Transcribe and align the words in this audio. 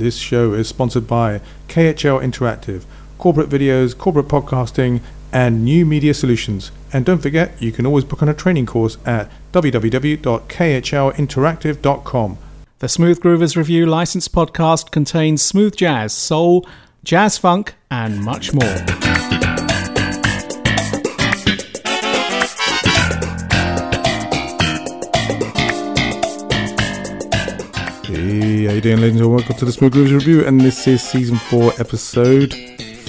This 0.00 0.16
show 0.16 0.54
is 0.54 0.66
sponsored 0.66 1.06
by 1.06 1.42
KHL 1.68 2.24
Interactive, 2.24 2.84
corporate 3.18 3.50
videos, 3.50 3.94
corporate 3.96 4.28
podcasting, 4.28 5.02
and 5.30 5.62
new 5.62 5.84
media 5.84 6.14
solutions. 6.14 6.72
And 6.90 7.04
don't 7.04 7.18
forget, 7.18 7.60
you 7.60 7.70
can 7.70 7.84
always 7.84 8.04
book 8.04 8.22
on 8.22 8.30
a 8.30 8.32
training 8.32 8.64
course 8.64 8.96
at 9.04 9.30
www.khlinteractive.com. 9.52 12.38
The 12.78 12.88
Smooth 12.88 13.20
Groovers 13.20 13.56
Review 13.56 13.84
licensed 13.84 14.32
podcast 14.32 14.90
contains 14.90 15.42
smooth 15.42 15.76
jazz, 15.76 16.14
soul, 16.14 16.66
jazz 17.04 17.36
funk, 17.36 17.74
and 17.90 18.24
much 18.24 18.54
more. 18.54 19.19
Hey, 28.30 28.66
how 28.66 28.74
you 28.74 28.80
doing, 28.80 28.98
ladies 28.98 29.10
and 29.10 29.18
gentlemen? 29.18 29.38
Welcome 29.38 29.56
to 29.56 29.64
the 29.64 29.72
Smooth 29.72 29.92
Groovers 29.92 30.12
Review, 30.12 30.46
and 30.46 30.60
this 30.60 30.86
is 30.86 31.02
season 31.02 31.36
four, 31.36 31.72
episode 31.80 32.54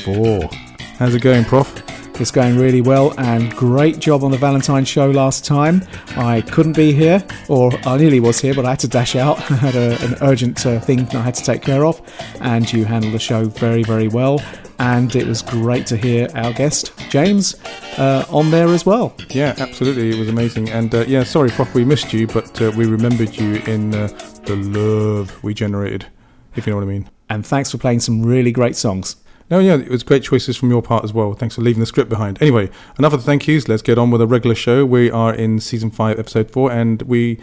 four. 0.04 0.50
How's 0.98 1.14
it 1.14 1.22
going, 1.22 1.46
Prof? 1.46 1.72
It's 2.20 2.32
going 2.32 2.58
really 2.58 2.82
well, 2.82 3.14
and 3.20 3.56
great 3.56 4.00
job 4.00 4.24
on 4.24 4.32
the 4.32 4.38
Valentine 4.38 4.84
show 4.84 5.12
last 5.12 5.46
time. 5.46 5.84
I 6.18 6.42
couldn't 6.42 6.76
be 6.76 6.92
here, 6.92 7.24
or 7.50 7.72
I 7.86 7.98
nearly 7.98 8.20
was 8.20 8.40
here, 8.40 8.56
but 8.56 8.66
I 8.66 8.72
had 8.72 8.80
to 8.80 8.88
dash 8.88 9.16
out. 9.16 9.38
I 9.52 9.58
had 9.58 9.76
a, 9.76 10.04
an 10.04 10.16
urgent 10.22 10.66
uh, 10.66 10.80
thing 10.80 11.06
that 11.06 11.14
I 11.14 11.22
had 11.22 11.36
to 11.36 11.44
take 11.44 11.62
care 11.62 11.86
of, 11.86 12.02
and 12.42 12.74
you 12.74 12.86
handled 12.86 13.14
the 13.14 13.20
show 13.20 13.46
very, 13.46 13.84
very 13.84 14.08
well. 14.08 14.42
And 14.80 15.16
it 15.16 15.28
was 15.28 15.44
great 15.44 15.86
to 15.88 15.98
hear 15.98 16.30
our 16.34 16.52
guest, 16.52 16.94
James, 17.10 17.54
uh, 18.00 18.26
on 18.30 18.50
there 18.50 18.70
as 18.70 18.88
well. 18.88 19.14
Yeah, 19.30 19.54
absolutely. 19.60 20.10
It 20.10 20.18
was 20.18 20.30
amazing. 20.30 20.72
And 20.72 20.96
uh, 20.96 21.06
yeah, 21.08 21.24
sorry, 21.24 21.52
Prof, 21.52 21.76
we 21.76 21.86
missed 21.86 22.12
you, 22.12 22.26
but 22.26 22.60
uh, 22.60 22.72
we 22.76 22.88
remembered 22.88 23.38
you 23.38 23.58
in 23.68 23.94
uh, 23.94 24.08
the 24.46 24.56
love 24.56 25.44
we 25.44 25.54
generated, 25.54 26.08
if 26.56 26.66
you 26.66 26.72
know 26.72 26.78
what 26.78 26.84
I 26.84 26.88
mean. 26.88 27.10
And 27.30 27.46
thanks 27.46 27.72
for 27.72 27.78
playing 27.78 28.00
some 28.02 28.24
really 28.24 28.52
great 28.52 28.76
songs. 28.76 29.16
No, 29.50 29.60
yeah, 29.60 29.76
it 29.76 29.90
was 29.90 30.04
great 30.04 30.24
choices 30.24 30.56
from 30.56 30.70
your 30.70 30.82
part 30.82 31.04
as 31.04 31.14
well. 31.14 31.34
Thanks 31.34 31.56
for 31.56 31.62
leaving 31.62 31.82
the 31.82 31.86
script 31.86 32.10
behind. 32.10 32.42
Anyway, 32.42 32.70
enough 32.98 33.14
of 33.14 33.20
the 33.20 33.26
thank 33.26 33.48
yous. 33.48 33.68
Let's 33.68 33.82
get 33.82 33.98
on 33.98 34.10
with 34.10 34.22
a 34.22 34.28
regular 34.28 34.56
show. 34.56 34.86
We 34.86 35.12
are 35.12 35.34
in 35.34 35.60
season 35.60 35.92
five, 35.92 36.18
episode 36.18 36.52
four, 36.52 36.72
and 36.72 37.02
we 37.04 37.40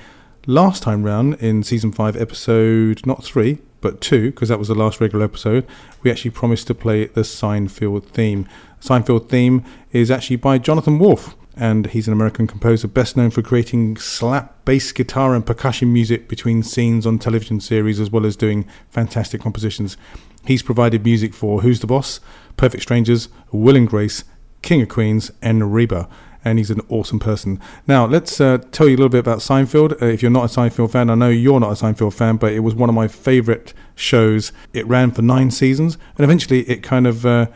last 0.46 0.82
time 0.82 1.02
round 1.02 1.34
in 1.34 1.62
season 1.62 1.92
five, 1.92 2.16
episode 2.16 3.06
not 3.06 3.22
three 3.22 3.58
but 3.80 4.00
two, 4.00 4.30
because 4.30 4.48
that 4.48 4.58
was 4.58 4.68
the 4.68 4.74
last 4.74 5.00
regular 5.00 5.24
episode. 5.24 5.66
We 6.02 6.10
actually 6.10 6.33
promised 6.33 6.66
to 6.66 6.74
play 6.74 7.06
the 7.06 7.20
Seinfeld 7.20 8.06
theme. 8.06 8.48
Seinfeld 8.80 9.28
theme 9.28 9.64
is 9.92 10.10
actually 10.10 10.36
by 10.36 10.58
Jonathan 10.58 10.98
Wolff, 10.98 11.36
and 11.59 11.89
he's 11.89 12.06
an 12.06 12.12
American 12.12 12.47
composer 12.47 12.87
best 12.89 13.17
known 13.17 13.31
for 13.31 13.42
creating 13.42 13.97
slap 13.97 14.64
bass 14.64 14.92
guitar 14.92 15.34
and 15.34 15.45
percussion 15.45 15.92
music 15.92 16.28
between 16.28 16.62
scenes 16.62 17.05
on 17.06 17.19
television 17.19 17.61
series, 17.61 17.98
as 17.98 18.11
well 18.11 18.25
as 18.25 18.37
doing 18.37 18.67
fantastic 18.91 19.41
compositions. 19.41 19.97
He's 20.45 20.62
provided 20.62 21.05
music 21.05 21.34
for 21.34 21.62
Who's 21.62 21.81
the 21.81 21.86
Boss, 21.86 22.20
Perfect 22.56 22.83
Strangers, 22.84 23.29
Will 23.51 23.77
and 23.77 23.89
Grace, 23.89 24.25
King 24.62 24.83
of 24.83 24.89
Queens, 24.89 25.31
and 25.42 25.75
Reba. 25.75 26.09
And 26.45 26.59
he's 26.59 26.70
an 26.70 26.81
awesome 26.89 27.19
person. 27.19 27.61
Now, 27.86 28.06
let's 28.06 28.41
uh, 28.41 28.59
tell 28.70 28.86
you 28.89 28.95
a 28.95 28.98
little 28.98 29.09
bit 29.09 29.19
about 29.19 29.41
Seinfeld. 29.41 30.01
Uh, 30.01 30.06
if 30.06 30.23
you're 30.23 30.31
not 30.31 30.45
a 30.45 30.61
Seinfeld 30.61 30.92
fan, 30.92 31.11
I 31.11 31.17
know 31.17 31.29
you're 31.29 31.61
not 31.61 31.73
a 31.73 31.84
Seinfeld 31.84 32.14
fan, 32.14 32.36
but 32.36 32.53
it 32.53 32.61
was 32.61 32.77
one 32.77 32.89
of 32.89 32.95
my 32.95 33.09
favorite 33.09 33.75
shows. 33.97 34.53
It 34.73 34.86
ran 34.86 35.11
for 35.11 35.23
nine 35.23 35.51
seasons, 35.51 35.98
and 36.17 36.25
eventually 36.25 36.61
it 36.62 36.83
kind 36.83 37.06
of 37.06 37.27
uh, 37.27 37.48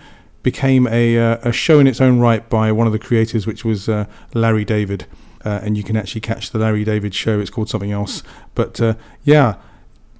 became 0.42 0.86
a, 0.86 1.18
uh, 1.18 1.38
a 1.42 1.52
show 1.52 1.78
in 1.78 1.86
its 1.86 2.00
own 2.00 2.18
right 2.18 2.48
by 2.48 2.72
one 2.72 2.86
of 2.86 2.92
the 2.92 2.98
creators, 2.98 3.46
which 3.46 3.64
was 3.64 3.88
uh, 3.88 4.06
Larry 4.34 4.64
David. 4.64 5.06
Uh, 5.44 5.60
and 5.62 5.76
you 5.76 5.82
can 5.82 5.96
actually 5.96 6.20
catch 6.20 6.50
the 6.50 6.58
Larry 6.58 6.84
David 6.84 7.14
show. 7.14 7.40
It's 7.40 7.50
called 7.50 7.68
something 7.68 7.90
else. 7.90 8.22
But 8.54 8.80
yeah, 9.24 9.56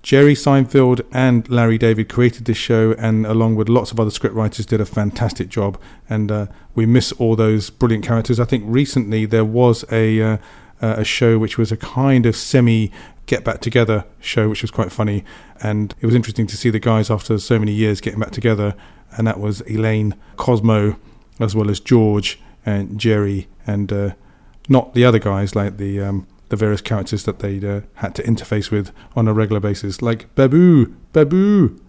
Jerry 0.02 0.34
Seinfeld 0.34 1.00
and 1.12 1.48
Larry 1.48 1.78
David 1.78 2.08
created 2.08 2.44
this 2.44 2.56
show, 2.56 2.92
and 2.98 3.24
along 3.24 3.54
with 3.54 3.68
lots 3.68 3.92
of 3.92 4.00
other 4.00 4.10
scriptwriters, 4.10 4.66
did 4.66 4.80
a 4.80 4.84
fantastic 4.84 5.48
job. 5.48 5.80
And 6.10 6.30
uh, 6.30 6.46
we 6.74 6.86
miss 6.86 7.12
all 7.12 7.36
those 7.36 7.70
brilliant 7.70 8.04
characters. 8.04 8.40
I 8.40 8.44
think 8.44 8.64
recently 8.66 9.26
there 9.26 9.44
was 9.44 9.84
a 9.92 10.20
uh, 10.20 10.36
a 10.80 11.04
show 11.04 11.38
which 11.38 11.56
was 11.56 11.70
a 11.70 11.76
kind 11.76 12.26
of 12.26 12.34
semi 12.34 12.90
get 13.26 13.44
back 13.44 13.60
together 13.60 14.04
show, 14.20 14.48
which 14.48 14.62
was 14.62 14.70
quite 14.70 14.92
funny, 14.92 15.24
and 15.62 15.94
it 16.00 16.06
was 16.06 16.14
interesting 16.14 16.46
to 16.48 16.56
see 16.56 16.70
the 16.70 16.80
guys 16.80 17.10
after 17.10 17.38
so 17.38 17.58
many 17.58 17.72
years 17.72 18.00
getting 18.00 18.20
back 18.20 18.32
together. 18.32 18.74
And 19.16 19.26
that 19.26 19.38
was 19.38 19.60
Elaine, 19.62 20.14
Cosmo, 20.36 20.96
as 21.38 21.54
well 21.54 21.70
as 21.70 21.80
George 21.80 22.40
and 22.64 22.98
Jerry, 22.98 23.48
and 23.66 23.92
uh, 23.92 24.10
not 24.68 24.94
the 24.94 25.04
other 25.04 25.18
guys 25.18 25.54
like 25.54 25.76
the 25.76 26.00
um, 26.00 26.26
the 26.48 26.56
various 26.56 26.82
characters 26.82 27.24
that 27.24 27.38
they 27.38 27.66
uh, 27.66 27.80
had 27.94 28.14
to 28.14 28.22
interface 28.24 28.70
with 28.70 28.92
on 29.16 29.26
a 29.26 29.32
regular 29.32 29.60
basis, 29.60 30.02
like 30.02 30.34
Babu, 30.34 30.94
Babu, 31.12 31.80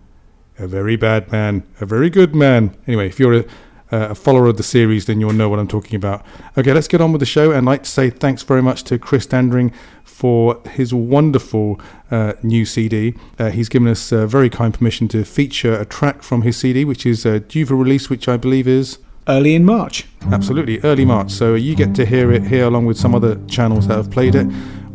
a 0.57 0.67
very 0.67 0.95
bad 0.95 1.31
man, 1.31 1.63
a 1.81 1.85
very 1.85 2.09
good 2.09 2.33
man. 2.33 2.75
Anyway, 2.87 3.07
if 3.07 3.19
you're 3.19 3.33
a, 3.33 3.45
a 3.93 4.15
follower 4.15 4.47
of 4.47 4.57
the 4.57 4.63
series, 4.63 5.05
then 5.05 5.19
you'll 5.19 5.33
know 5.33 5.49
what 5.49 5.59
I'm 5.59 5.67
talking 5.67 5.95
about. 5.95 6.25
Okay, 6.57 6.73
let's 6.73 6.87
get 6.87 6.99
on 6.99 7.11
with 7.11 7.19
the 7.19 7.25
show. 7.25 7.51
And 7.51 7.69
I'd 7.69 7.71
like 7.71 7.83
to 7.83 7.89
say 7.89 8.09
thanks 8.09 8.41
very 8.43 8.61
much 8.61 8.83
to 8.85 8.97
Chris 8.97 9.23
Standring 9.23 9.71
for 10.03 10.61
his 10.71 10.93
wonderful 10.93 11.79
uh, 12.09 12.33
new 12.41 12.65
CD. 12.65 13.13
Uh, 13.37 13.51
he's 13.51 13.69
given 13.69 13.87
us 13.87 14.11
uh, 14.11 14.25
very 14.25 14.49
kind 14.49 14.73
permission 14.73 15.07
to 15.09 15.23
feature 15.23 15.79
a 15.79 15.85
track 15.85 16.23
from 16.23 16.41
his 16.41 16.57
CD, 16.57 16.85
which 16.85 17.05
is 17.05 17.25
uh, 17.25 17.39
due 17.47 17.65
for 17.65 17.75
release, 17.75 18.09
which 18.09 18.27
I 18.27 18.37
believe 18.37 18.67
is 18.67 18.97
early 19.27 19.53
in 19.53 19.63
March. 19.63 20.07
Absolutely, 20.31 20.79
early 20.81 21.05
March. 21.05 21.31
So 21.31 21.55
you 21.55 21.75
get 21.75 21.93
to 21.95 22.05
hear 22.05 22.31
it 22.31 22.43
here 22.43 22.65
along 22.65 22.85
with 22.85 22.97
some 22.97 23.13
other 23.13 23.35
channels 23.45 23.87
that 23.87 23.97
have 23.97 24.09
played 24.09 24.35
it. 24.35 24.47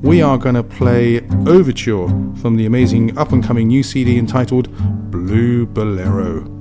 We 0.03 0.23
are 0.23 0.39
going 0.39 0.55
to 0.55 0.63
play 0.63 1.21
Overture 1.47 2.09
from 2.41 2.57
the 2.57 2.67
amazing 2.67 3.17
up 3.19 3.33
and 3.33 3.43
coming 3.43 3.69
new 3.69 3.83
CD 3.83 4.19
entitled 4.19 4.71
Blue 5.11 5.67
Bolero. 5.67 6.58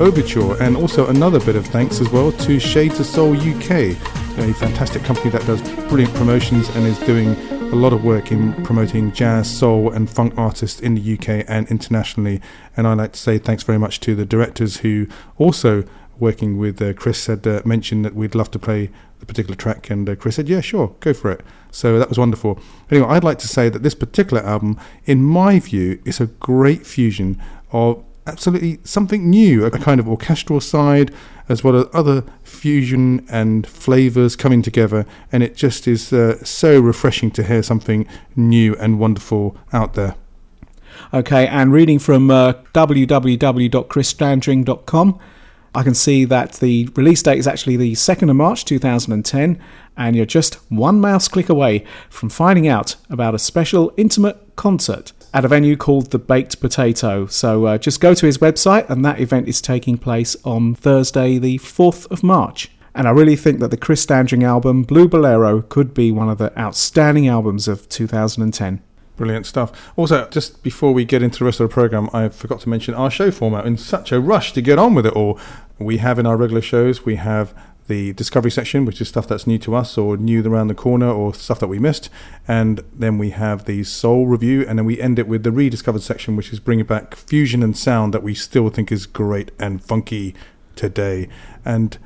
Overture, 0.00 0.60
and 0.60 0.76
also 0.76 1.06
another 1.06 1.38
bit 1.40 1.54
of 1.54 1.66
thanks 1.66 2.00
as 2.00 2.08
well 2.10 2.32
to 2.32 2.58
Shades 2.58 2.98
of 2.98 3.06
Soul 3.06 3.36
UK, 3.36 3.70
a 3.70 4.52
fantastic 4.54 5.04
company 5.04 5.30
that 5.30 5.46
does 5.46 5.62
brilliant 5.88 6.12
promotions 6.14 6.68
and 6.70 6.84
is 6.84 6.98
doing 7.00 7.34
a 7.72 7.76
lot 7.76 7.92
of 7.92 8.04
work 8.04 8.32
in 8.32 8.52
promoting 8.64 9.12
jazz, 9.12 9.48
soul, 9.48 9.92
and 9.92 10.10
funk 10.10 10.34
artists 10.36 10.80
in 10.80 10.96
the 10.96 11.14
UK 11.14 11.44
and 11.48 11.68
internationally. 11.68 12.40
And 12.76 12.86
I'd 12.86 12.98
like 12.98 13.12
to 13.12 13.18
say 13.18 13.38
thanks 13.38 13.62
very 13.62 13.78
much 13.78 14.00
to 14.00 14.16
the 14.16 14.24
directors 14.24 14.78
who 14.78 15.06
also 15.38 15.84
working 16.18 16.58
with 16.58 16.82
uh, 16.82 16.92
Chris 16.94 17.26
had 17.26 17.46
uh, 17.46 17.62
mentioned 17.64 18.04
that 18.04 18.14
we'd 18.14 18.34
love 18.34 18.50
to 18.50 18.58
play 18.58 18.90
the 19.20 19.26
particular 19.26 19.54
track, 19.54 19.90
and 19.90 20.08
uh, 20.08 20.16
Chris 20.16 20.36
said, 20.36 20.48
"Yeah, 20.48 20.60
sure, 20.60 20.94
go 21.00 21.12
for 21.12 21.30
it." 21.30 21.42
So 21.70 21.98
that 21.98 22.08
was 22.08 22.18
wonderful. 22.18 22.58
Anyway, 22.90 23.06
I'd 23.08 23.24
like 23.24 23.38
to 23.38 23.48
say 23.48 23.68
that 23.68 23.82
this 23.82 23.94
particular 23.94 24.42
album, 24.42 24.78
in 25.06 25.22
my 25.22 25.60
view, 25.60 26.00
is 26.04 26.20
a 26.20 26.26
great 26.26 26.86
fusion 26.86 27.40
of 27.72 28.04
absolutely 28.26 28.80
something 28.84 29.28
new, 29.28 29.64
a 29.64 29.70
kind 29.70 30.00
of 30.00 30.08
orchestral 30.08 30.60
side, 30.60 31.12
as 31.48 31.62
well 31.62 31.76
as 31.76 31.86
other 31.92 32.24
fusion 32.42 33.26
and 33.30 33.66
flavors 33.66 34.34
coming 34.36 34.62
together. 34.62 35.04
And 35.30 35.42
it 35.42 35.56
just 35.56 35.86
is 35.86 36.10
uh, 36.12 36.42
so 36.44 36.80
refreshing 36.80 37.30
to 37.32 37.42
hear 37.42 37.62
something 37.62 38.06
new 38.34 38.74
and 38.76 38.98
wonderful 38.98 39.56
out 39.72 39.92
there. 39.94 40.14
Okay, 41.12 41.46
and 41.46 41.72
reading 41.72 41.98
from 41.98 42.30
uh, 42.30 42.54
www.chrisstandring.com, 42.72 45.20
I 45.76 45.82
can 45.82 45.94
see 45.94 46.24
that 46.24 46.52
the 46.54 46.88
release 46.94 47.22
date 47.22 47.38
is 47.38 47.48
actually 47.48 47.76
the 47.76 47.94
2nd 47.94 48.30
of 48.30 48.36
March 48.36 48.64
2010, 48.64 49.60
and 49.96 50.16
you're 50.16 50.24
just 50.24 50.54
one 50.70 51.00
mouse 51.00 51.26
click 51.26 51.48
away 51.48 51.84
from 52.08 52.28
finding 52.28 52.68
out 52.68 52.94
about 53.10 53.34
a 53.34 53.40
special 53.40 53.92
intimate 53.96 54.54
concert 54.54 55.12
at 55.34 55.44
a 55.44 55.48
venue 55.48 55.76
called 55.76 56.12
the 56.12 56.18
Baked 56.18 56.60
Potato. 56.60 57.26
So 57.26 57.66
uh, 57.66 57.76
just 57.76 58.00
go 58.00 58.14
to 58.14 58.24
his 58.24 58.38
website, 58.38 58.88
and 58.88 59.04
that 59.04 59.20
event 59.20 59.48
is 59.48 59.60
taking 59.60 59.98
place 59.98 60.36
on 60.44 60.76
Thursday, 60.76 61.38
the 61.38 61.58
4th 61.58 62.08
of 62.12 62.22
March. 62.22 62.70
And 62.94 63.08
I 63.08 63.10
really 63.10 63.34
think 63.34 63.58
that 63.58 63.72
the 63.72 63.76
Chris 63.76 64.00
Standring 64.00 64.44
album, 64.44 64.84
Blue 64.84 65.08
Bolero, 65.08 65.62
could 65.62 65.92
be 65.92 66.12
one 66.12 66.28
of 66.28 66.38
the 66.38 66.56
outstanding 66.56 67.26
albums 67.26 67.66
of 67.66 67.88
2010. 67.88 68.80
Brilliant 69.16 69.46
stuff. 69.46 69.92
Also, 69.96 70.28
just 70.28 70.62
before 70.62 70.94
we 70.94 71.04
get 71.04 71.20
into 71.20 71.40
the 71.40 71.44
rest 71.46 71.58
of 71.58 71.68
the 71.68 71.74
program, 71.74 72.08
I 72.12 72.28
forgot 72.28 72.60
to 72.60 72.68
mention 72.68 72.94
our 72.94 73.10
show 73.10 73.32
format. 73.32 73.66
In 73.66 73.76
such 73.76 74.12
a 74.12 74.20
rush 74.20 74.52
to 74.52 74.62
get 74.62 74.78
on 74.78 74.94
with 74.94 75.04
it 75.04 75.14
all, 75.14 75.40
we 75.78 75.98
have 75.98 76.20
in 76.20 76.26
our 76.26 76.36
regular 76.36 76.62
shows, 76.62 77.04
we 77.04 77.16
have 77.16 77.52
the 77.86 78.12
discovery 78.14 78.50
section, 78.50 78.84
which 78.84 79.00
is 79.00 79.08
stuff 79.08 79.28
that's 79.28 79.46
new 79.46 79.58
to 79.58 79.74
us 79.74 79.98
or 79.98 80.16
new 80.16 80.42
around 80.44 80.68
the 80.68 80.74
corner 80.74 81.10
or 81.10 81.34
stuff 81.34 81.60
that 81.60 81.68
we 81.68 81.78
missed. 81.78 82.08
And 82.48 82.82
then 82.92 83.18
we 83.18 83.30
have 83.30 83.64
the 83.64 83.84
soul 83.84 84.26
review, 84.26 84.64
and 84.66 84.78
then 84.78 84.86
we 84.86 85.00
end 85.00 85.18
it 85.18 85.28
with 85.28 85.42
the 85.42 85.52
rediscovered 85.52 86.02
section, 86.02 86.36
which 86.36 86.52
is 86.52 86.60
bringing 86.60 86.86
back 86.86 87.14
fusion 87.14 87.62
and 87.62 87.76
sound 87.76 88.14
that 88.14 88.22
we 88.22 88.34
still 88.34 88.68
think 88.70 88.90
is 88.90 89.06
great 89.06 89.50
and 89.58 89.84
funky 89.84 90.34
today. 90.76 91.28
And 91.64 91.98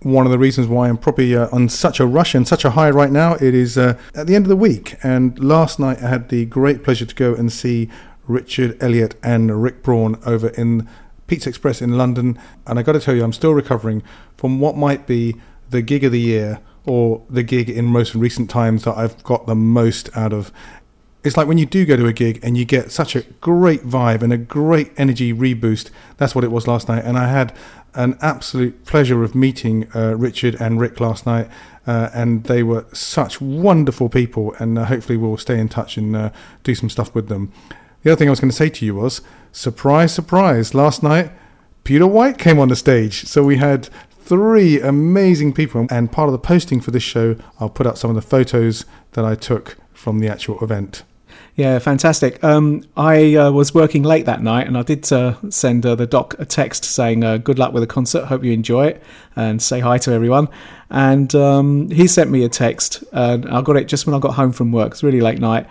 one 0.00 0.26
of 0.26 0.32
the 0.32 0.38
reasons 0.38 0.68
why 0.68 0.88
I'm 0.88 0.98
probably 0.98 1.36
uh, 1.36 1.48
on 1.50 1.68
such 1.68 2.00
a 2.00 2.06
rush 2.06 2.34
and 2.34 2.46
such 2.46 2.64
a 2.64 2.70
high 2.70 2.90
right 2.90 3.10
now. 3.10 3.34
It 3.34 3.54
is 3.54 3.76
uh, 3.76 3.98
at 4.14 4.26
the 4.26 4.34
end 4.34 4.44
of 4.44 4.48
the 4.48 4.56
week, 4.56 4.96
and 5.02 5.38
last 5.42 5.78
night 5.78 6.02
I 6.02 6.08
had 6.08 6.28
the 6.28 6.44
great 6.44 6.84
pleasure 6.84 7.06
to 7.06 7.14
go 7.14 7.34
and 7.34 7.52
see 7.52 7.90
Richard 8.26 8.76
Elliott 8.82 9.16
and 9.22 9.62
Rick 9.62 9.82
Braun 9.82 10.18
over 10.24 10.48
in 10.48 10.88
Pizza 11.26 11.48
Express 11.48 11.82
in 11.82 11.96
London. 11.96 12.38
And 12.66 12.78
I 12.78 12.82
got 12.82 12.92
to 12.92 13.00
tell 13.00 13.14
you, 13.14 13.24
I'm 13.24 13.32
still 13.32 13.52
recovering 13.52 14.02
from 14.36 14.60
what 14.60 14.76
might 14.76 15.06
be 15.06 15.36
the 15.70 15.82
gig 15.82 16.04
of 16.04 16.12
the 16.12 16.20
year 16.20 16.60
or 16.84 17.22
the 17.28 17.42
gig 17.42 17.68
in 17.68 17.84
most 17.84 18.14
recent 18.14 18.48
times 18.48 18.84
that 18.84 18.96
I've 18.96 19.22
got 19.24 19.46
the 19.46 19.56
most 19.56 20.14
out 20.16 20.32
of. 20.32 20.52
It's 21.24 21.36
like 21.36 21.48
when 21.48 21.58
you 21.58 21.66
do 21.66 21.84
go 21.84 21.96
to 21.96 22.06
a 22.06 22.12
gig 22.12 22.38
and 22.42 22.56
you 22.56 22.64
get 22.64 22.92
such 22.92 23.16
a 23.16 23.22
great 23.40 23.82
vibe 23.82 24.22
and 24.22 24.32
a 24.32 24.38
great 24.38 24.92
energy 24.96 25.34
reboost. 25.34 25.90
That's 26.18 26.36
what 26.36 26.44
it 26.44 26.52
was 26.52 26.68
last 26.68 26.88
night. 26.88 27.04
And 27.04 27.18
I 27.18 27.26
had 27.26 27.52
an 27.96 28.16
absolute 28.20 28.84
pleasure 28.84 29.24
of 29.24 29.34
meeting 29.34 29.88
uh, 29.94 30.14
Richard 30.16 30.54
and 30.60 30.78
Rick 30.78 31.00
last 31.00 31.26
night, 31.26 31.48
uh, 31.86 32.10
and 32.14 32.44
they 32.44 32.62
were 32.62 32.86
such 32.92 33.40
wonderful 33.40 34.08
people. 34.08 34.54
And 34.60 34.78
uh, 34.78 34.84
hopefully, 34.84 35.16
we'll 35.16 35.38
stay 35.38 35.58
in 35.58 35.68
touch 35.68 35.96
and 35.96 36.14
uh, 36.14 36.30
do 36.62 36.74
some 36.74 36.90
stuff 36.90 37.14
with 37.14 37.28
them. 37.28 37.52
The 38.02 38.12
other 38.12 38.18
thing 38.18 38.28
I 38.28 38.30
was 38.30 38.38
going 38.38 38.50
to 38.50 38.56
say 38.56 38.68
to 38.68 38.86
you 38.86 38.94
was 38.94 39.22
surprise, 39.56 40.12
surprise. 40.12 40.74
Last 40.74 41.02
night, 41.02 41.32
Peter 41.82 42.06
White 42.06 42.38
came 42.38 42.58
on 42.58 42.68
the 42.68 42.76
stage, 42.76 43.24
so 43.24 43.42
we 43.42 43.56
had 43.56 43.88
three 44.10 44.80
amazing 44.80 45.52
people. 45.52 45.86
And 45.90 46.12
part 46.12 46.28
of 46.28 46.32
the 46.32 46.38
posting 46.38 46.80
for 46.80 46.90
this 46.90 47.02
show, 47.02 47.36
I'll 47.58 47.70
put 47.70 47.86
up 47.86 47.96
some 47.96 48.10
of 48.10 48.16
the 48.16 48.22
photos 48.22 48.84
that 49.12 49.24
I 49.24 49.34
took 49.34 49.76
from 49.94 50.18
the 50.20 50.28
actual 50.28 50.62
event. 50.62 51.02
Yeah, 51.54 51.78
fantastic. 51.78 52.42
Um, 52.44 52.82
I 52.98 53.34
uh, 53.34 53.50
was 53.50 53.72
working 53.72 54.02
late 54.02 54.26
that 54.26 54.42
night, 54.42 54.66
and 54.66 54.76
I 54.76 54.82
did 54.82 55.10
uh, 55.10 55.36
send 55.48 55.86
uh, 55.86 55.94
the 55.94 56.06
doc 56.06 56.34
a 56.38 56.44
text 56.44 56.84
saying, 56.84 57.24
uh, 57.24 57.38
"Good 57.38 57.58
luck 57.58 57.72
with 57.72 57.82
the 57.82 57.86
concert. 57.86 58.26
Hope 58.26 58.44
you 58.44 58.52
enjoy 58.52 58.88
it, 58.88 59.02
and 59.36 59.62
say 59.62 59.80
hi 59.80 59.96
to 59.98 60.12
everyone." 60.12 60.48
And 60.90 61.34
um, 61.34 61.90
he 61.90 62.06
sent 62.08 62.30
me 62.30 62.44
a 62.44 62.50
text, 62.50 63.02
and 63.10 63.48
I 63.48 63.62
got 63.62 63.76
it 63.76 63.88
just 63.88 64.06
when 64.06 64.14
I 64.14 64.18
got 64.18 64.34
home 64.34 64.52
from 64.52 64.70
work. 64.70 64.92
It's 64.92 65.02
really 65.02 65.22
late 65.22 65.38
night, 65.38 65.66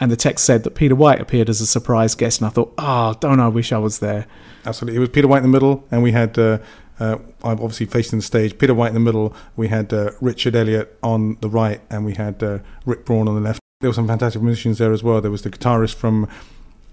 and 0.00 0.10
the 0.10 0.16
text 0.16 0.44
said 0.44 0.64
that 0.64 0.74
Peter 0.74 0.94
White 0.94 1.20
appeared 1.20 1.48
as 1.48 1.60
a 1.60 1.66
surprise 1.66 2.14
guest, 2.14 2.40
and 2.40 2.46
I 2.46 2.50
thought, 2.50 2.72
"Oh, 2.78 3.14
don't 3.20 3.38
I 3.38 3.48
wish 3.48 3.72
I 3.72 3.78
was 3.78 4.00
there." 4.00 4.26
Absolutely, 4.66 4.96
it 4.96 5.00
was 5.00 5.10
Peter 5.10 5.28
White 5.28 5.44
in 5.44 5.44
the 5.44 5.48
middle, 5.48 5.86
and 5.90 6.02
we 6.02 6.12
had. 6.12 6.38
Uh, 6.38 6.58
uh, 6.98 7.16
I'm 7.42 7.52
obviously 7.52 7.86
facing 7.86 8.18
the 8.18 8.22
stage. 8.22 8.58
Peter 8.58 8.74
White 8.74 8.88
in 8.88 8.94
the 8.94 9.00
middle. 9.00 9.34
We 9.56 9.68
had 9.68 9.90
Richard 10.20 10.54
Elliott 10.54 10.98
on 11.02 11.38
the 11.40 11.48
right, 11.48 11.80
and 11.88 12.04
we 12.04 12.12
had 12.12 12.42
Rick 12.84 13.06
Braun 13.06 13.26
on 13.26 13.34
the 13.34 13.40
left 13.40 13.60
there 13.80 13.88
were 13.88 13.94
some 13.94 14.06
fantastic 14.06 14.42
musicians 14.42 14.78
there 14.78 14.92
as 14.92 15.02
well. 15.02 15.20
There 15.20 15.30
was 15.30 15.42
the 15.42 15.50
guitarist 15.50 15.94
from 15.94 16.28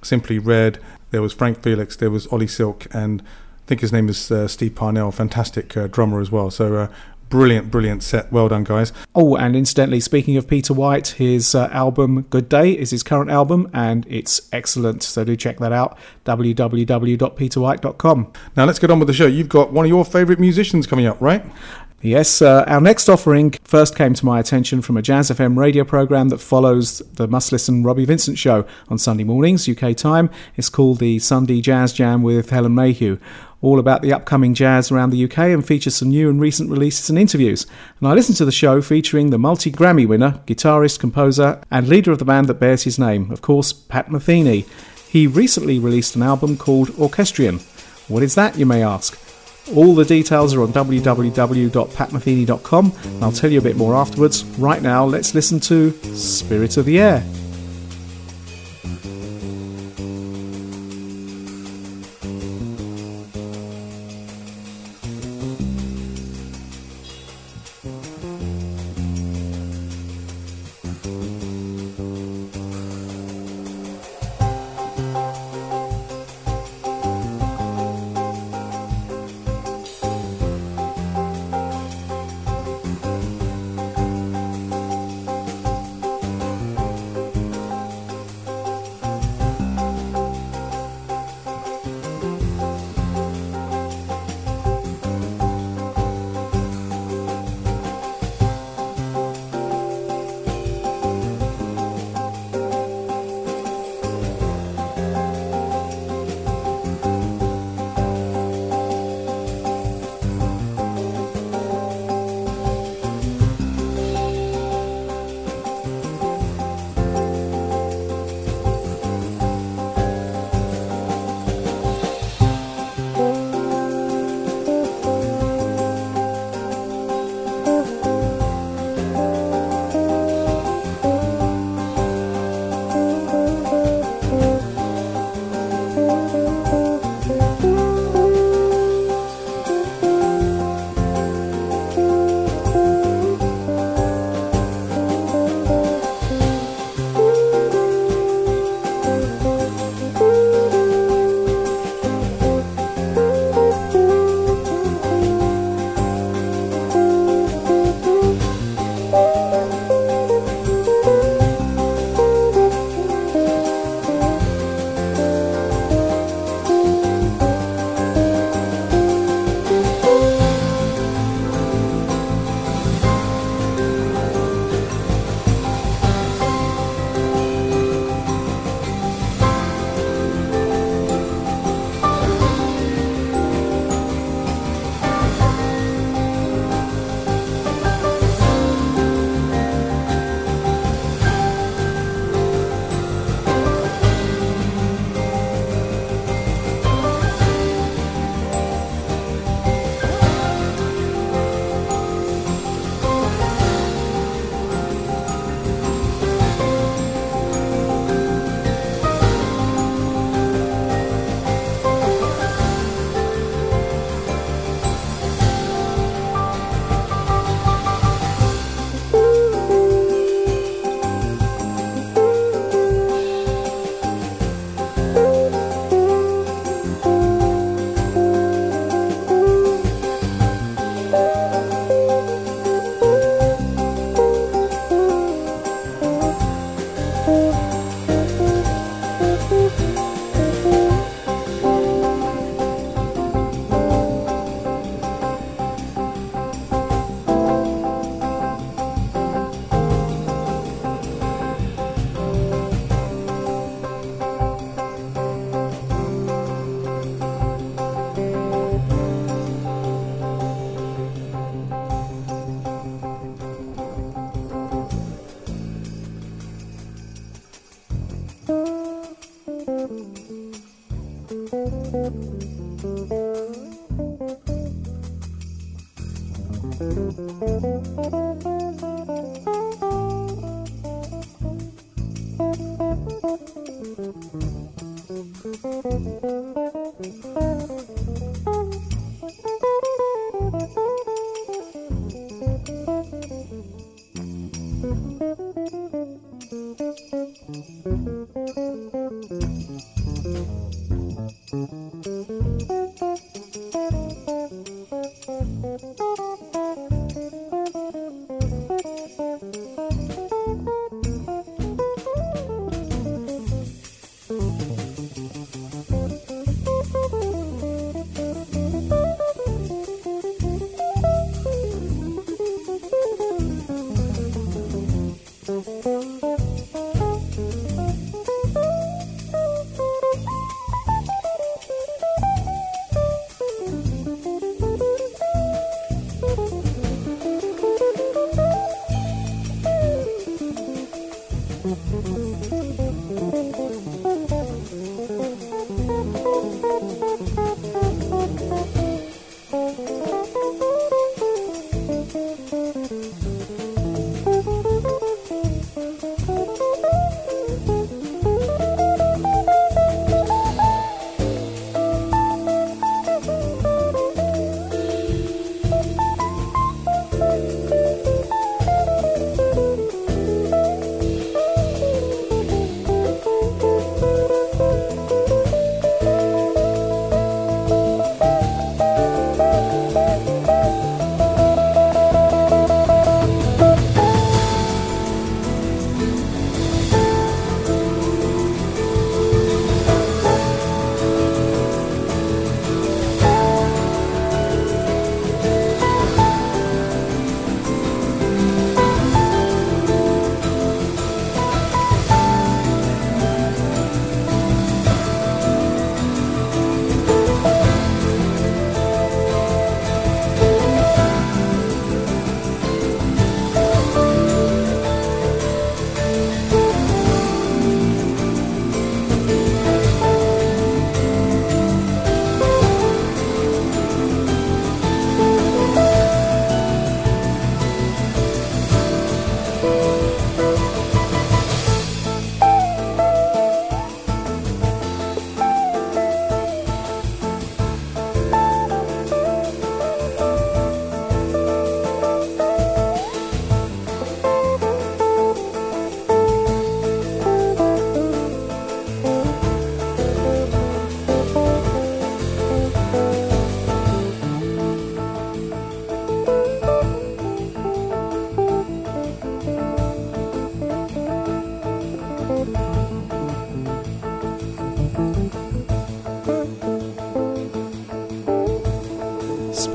Simply 0.02 0.40
Red. 0.40 0.80
There 1.12 1.22
was 1.22 1.34
Frank 1.34 1.62
Felix. 1.62 1.98
There 1.98 2.10
was 2.10 2.28
Ollie 2.28 2.48
Silk, 2.48 2.88
and 2.94 3.22
I 3.22 3.68
think 3.68 3.82
his 3.82 3.92
name 3.92 4.08
is 4.08 4.32
uh, 4.32 4.48
Steve 4.48 4.76
Parnell, 4.76 5.12
fantastic 5.12 5.76
uh, 5.78 5.88
drummer 5.88 6.20
as 6.20 6.32
well. 6.32 6.50
So. 6.50 6.90
Brilliant, 7.30 7.70
brilliant 7.70 8.04
set. 8.04 8.32
Well 8.32 8.48
done, 8.48 8.64
guys. 8.64 8.94
Oh, 9.14 9.36
and 9.36 9.54
incidentally, 9.56 10.00
speaking 10.00 10.38
of 10.38 10.48
Peter 10.48 10.74
White, 10.74 11.10
his 11.10 11.54
uh, 11.54 11.68
album 11.72 12.22
Good 12.30 12.48
Day 12.48 12.72
is 12.72 12.92
his 12.92 13.04
current 13.04 13.30
album, 13.30 13.70
and 13.74 14.06
it's 14.08 14.48
excellent. 14.54 15.04
So 15.04 15.26
do 15.26 15.36
check 15.36 15.60
that 15.60 15.74
out. 15.74 15.98
www.peterwhite.com. 16.26 18.34
Now 18.56 18.66
let's 18.66 18.80
get 18.80 18.92
on 18.92 19.00
with 19.00 19.08
the 19.08 19.14
show. 19.14 19.28
You've 19.28 19.50
got 19.50 19.74
one 19.74 19.84
of 19.86 19.90
your 19.90 20.06
favourite 20.06 20.40
musicians 20.40 20.88
coming 20.88 21.06
up, 21.06 21.20
right? 21.20 21.44
Yes, 22.02 22.44
uh, 22.44 22.64
our 22.68 22.80
next 22.80 23.10
offering 23.10 23.56
first 23.64 23.96
came 23.96 24.14
to 24.14 24.24
my 24.24 24.40
attention 24.40 24.84
from 24.84 24.98
a 24.98 25.02
Jazz 25.02 25.32
FM 25.32 25.58
radio 25.58 25.84
program 25.84 26.30
that 26.30 26.38
follows 26.38 27.00
the 27.16 27.28
Must 27.28 27.52
Listen 27.52 27.82
Robbie 27.82 28.06
Vincent 28.06 28.38
show 28.38 28.68
on 28.88 29.00
Sunday 29.00 29.24
mornings, 29.24 29.68
UK 29.68 29.98
time. 29.98 30.30
It's 30.56 30.70
called 30.70 31.00
the 31.00 31.18
Sunday 31.18 31.60
Jazz 31.60 31.94
Jam 31.94 32.22
with 32.22 32.52
Helen 32.52 32.76
Mayhew. 32.76 33.18
All 33.62 33.80
about 33.80 34.04
the 34.04 34.14
upcoming 34.14 34.54
jazz 34.54 34.92
around 34.92 35.10
the 35.10 35.24
UK 35.24 35.40
and 35.40 35.66
features 35.66 35.96
some 35.96 36.10
new 36.10 36.30
and 36.30 36.40
recent 36.40 36.70
releases 36.70 37.10
and 37.10 37.18
interviews. 37.18 37.66
And 38.00 38.08
I 38.08 38.14
listened 38.14 38.38
to 38.38 38.46
the 38.46 38.52
show 38.52 38.80
featuring 38.82 39.32
the 39.32 39.40
multi 39.40 39.72
Grammy 39.72 40.08
winner, 40.08 40.40
guitarist, 40.46 41.00
composer, 41.00 41.60
and 41.72 41.88
leader 41.88 42.12
of 42.12 42.20
the 42.20 42.26
band 42.26 42.46
that 42.48 42.60
bears 42.60 42.84
his 42.84 43.00
name, 43.00 43.32
of 43.32 43.42
course, 43.42 43.74
Pat 43.74 44.10
Metheny. 44.10 44.68
He 45.10 45.26
recently 45.26 45.80
released 45.80 46.16
an 46.16 46.22
album 46.22 46.56
called 46.58 46.92
Orchestrion. 47.00 47.58
What 48.08 48.22
is 48.24 48.36
that, 48.36 48.58
you 48.58 48.68
may 48.68 48.84
ask? 48.84 49.20
All 49.76 49.96
the 49.96 50.06
details 50.06 50.54
are 50.54 50.62
on 50.62 50.72
www.patmetheny.com, 50.72 52.94
and 53.04 53.24
I'll 53.24 53.32
tell 53.32 53.52
you 53.52 53.60
a 53.60 53.64
bit 53.64 53.76
more 53.76 53.96
afterwards. 53.96 54.44
Right 54.60 54.82
now, 54.82 55.04
let's 55.06 55.36
listen 55.36 55.60
to 55.62 55.92
Spirit 56.16 56.78
of 56.78 56.86
the 56.86 57.00
Air. 57.00 57.24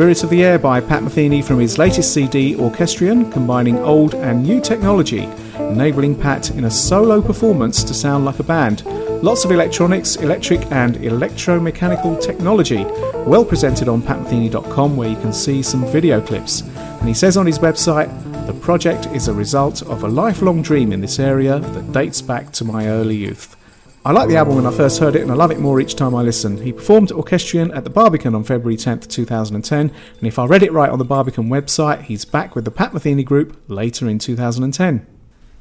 Spirit 0.03 0.25
of 0.25 0.31
the 0.31 0.43
Air 0.43 0.59
by 0.59 0.81
Pat 0.81 1.05
Metheny 1.05 1.45
from 1.45 1.61
his 1.61 1.79
latest 1.79 2.13
CD, 2.13 2.57
Orchestrion, 2.57 3.31
combining 3.31 3.79
old 3.79 4.17
and 4.17 4.43
new 4.43 4.61
technology, 4.61 5.29
enabling 5.59 6.19
Pat 6.19 6.51
in 6.51 6.65
a 6.65 6.71
solo 6.73 7.23
performance 7.23 7.85
to 7.85 7.95
sound 7.95 8.25
like 8.25 8.41
a 8.41 8.43
band. 8.43 8.85
Lots 9.23 9.45
of 9.45 9.53
electronics, 9.53 10.17
electric, 10.17 10.61
and 10.73 10.97
electromechanical 10.97 12.21
technology, 12.21 12.85
well 13.29 13.45
presented 13.45 13.89
on 13.89 14.03
patmetheny.com 14.03 14.97
where 14.97 15.09
you 15.09 15.17
can 15.21 15.33
see 15.33 15.63
some 15.63 15.87
video 15.87 16.21
clips. 16.21 16.63
And 16.63 17.07
he 17.07 17.15
says 17.15 17.37
on 17.37 17.47
his 17.47 17.61
website, 17.61 18.11
the 18.49 18.55
project 18.55 19.07
is 19.15 19.29
a 19.29 19.33
result 19.33 19.83
of 19.83 20.03
a 20.03 20.09
lifelong 20.09 20.63
dream 20.63 20.93
in 20.93 21.01
this 21.01 21.21
area 21.21 21.61
that 21.61 21.93
dates 21.93 22.21
back 22.21 22.51
to 22.55 22.65
my 22.65 22.89
early 22.89 23.15
youth. 23.15 23.57
I 24.05 24.11
like 24.11 24.29
the 24.29 24.37
album 24.37 24.57
when 24.57 24.67
I 24.67 24.73
first 24.73 24.99
heard 24.99 25.15
it, 25.15 25.23
and 25.23 25.31
I 25.31 25.35
love 25.35 25.53
it 25.53 25.61
more 25.61 25.81
each 25.81 25.95
time 25.95 26.13
I 26.13 26.23
listen. 26.23 26.61
He 26.61 26.73
performed 26.73 27.13
Orchestrion 27.13 27.71
at 27.71 27.85
the 27.85 27.91
Barbican 27.91 28.35
on 28.35 28.43
February 28.43 28.77
10th, 28.77 29.09
2010, 29.09 29.93
and 30.19 30.27
if 30.27 30.41
I 30.41 30.45
read 30.45 30.65
it 30.65 30.73
right 30.73 30.91
on 30.91 30.99
the 30.99 31.05
Barbican 31.05 31.49
website, 31.49 32.03
he's 32.03 32.25
back 32.25 32.57
with 32.57 32.65
the 32.65 32.73
Pat 32.73 32.91
Metheny 32.93 33.25
Group 33.25 33.63
later 33.69 34.09
in 34.09 34.19
2010. 34.19 35.07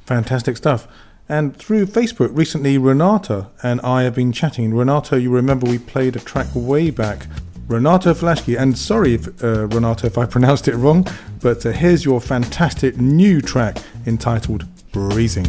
Fantastic 0.07 0.57
stuff. 0.57 0.87
And 1.29 1.55
through 1.55 1.85
Facebook, 1.85 2.35
recently 2.35 2.79
Renata 2.79 3.51
and 3.61 3.79
I 3.81 4.03
have 4.03 4.15
been 4.15 4.31
chatting. 4.31 4.73
Renato, 4.73 5.17
you 5.17 5.29
remember 5.29 5.69
we 5.69 5.77
played 5.77 6.15
a 6.15 6.19
track 6.19 6.47
way 6.55 6.89
back. 6.89 7.27
Renato 7.67 8.15
Flashki, 8.15 8.59
and 8.59 8.75
sorry 8.75 9.13
if, 9.13 9.43
uh, 9.43 9.67
Renato 9.67 10.07
if 10.07 10.17
I 10.17 10.25
pronounced 10.35 10.67
it 10.67 10.75
wrong, 10.75 11.05
but 11.41 11.63
uh, 11.63 11.71
here's 11.71 12.05
your 12.05 12.19
fantastic 12.19 12.97
new 12.97 13.39
track 13.39 13.77
entitled 14.07 14.65
Breezing. 14.91 15.45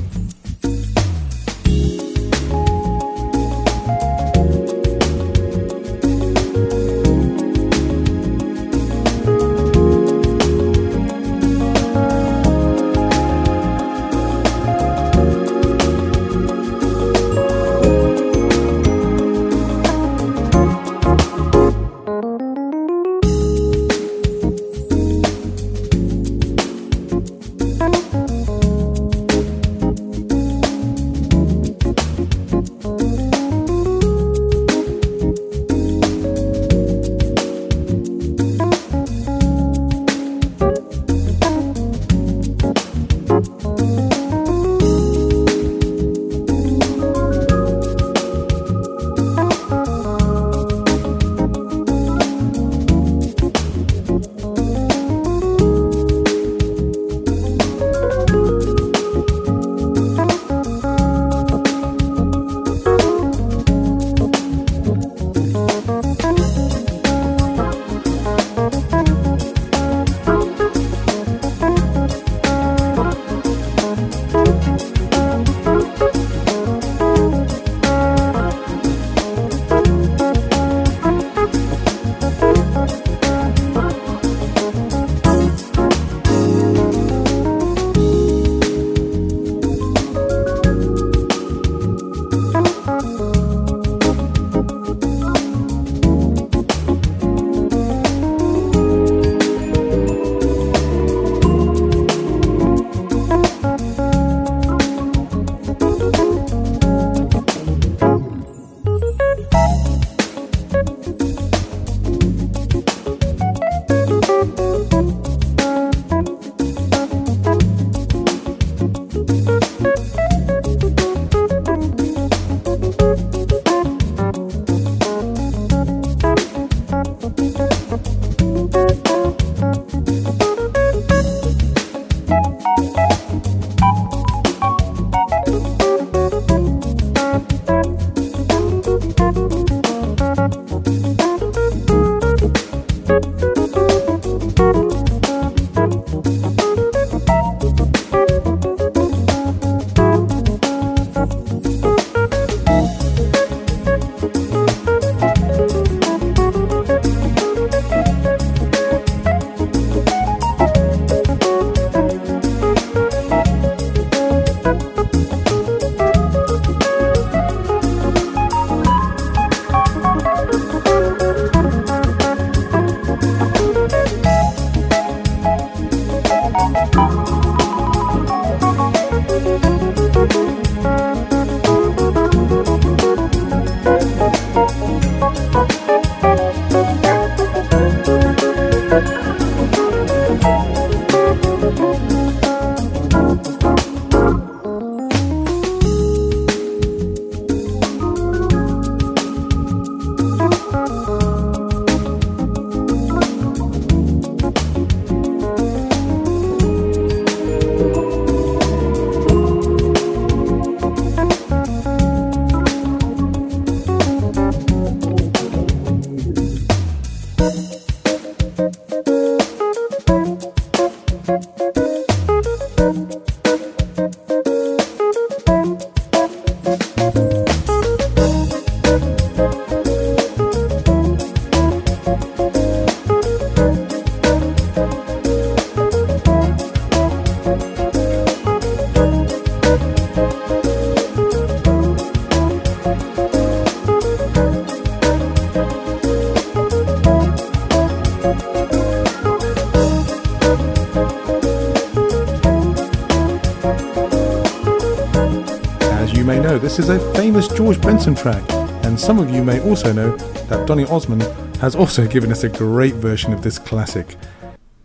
This 256.72 256.88
is 256.88 256.88
a 256.88 257.12
famous 257.12 257.48
George 257.48 257.78
Benson 257.82 258.14
track, 258.14 258.42
and 258.86 258.98
some 258.98 259.18
of 259.18 259.28
you 259.28 259.44
may 259.44 259.60
also 259.60 259.92
know 259.92 260.16
that 260.16 260.66
Donny 260.66 260.86
Osmond 260.86 261.22
has 261.60 261.76
also 261.76 262.08
given 262.08 262.32
us 262.32 262.44
a 262.44 262.48
great 262.48 262.94
version 262.94 263.34
of 263.34 263.42
this 263.42 263.58
classic. 263.58 264.16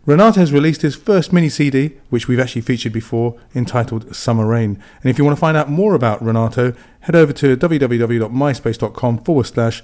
Renato 0.04 0.38
has 0.38 0.52
released 0.52 0.82
his 0.82 0.94
first 0.94 1.32
mini 1.32 1.48
CD, 1.48 1.96
which 2.10 2.28
we've 2.28 2.40
actually 2.40 2.60
featured 2.60 2.92
before, 2.92 3.40
entitled 3.54 4.14
Summer 4.14 4.46
Rain. 4.46 4.78
And 5.00 5.10
if 5.10 5.16
you 5.16 5.24
want 5.24 5.34
to 5.38 5.40
find 5.40 5.56
out 5.56 5.70
more 5.70 5.94
about 5.94 6.22
Renato, 6.22 6.74
head 7.00 7.16
over 7.16 7.32
to 7.32 7.56
www.myspace.com 7.56 9.18
forward 9.20 9.46
slash 9.46 9.82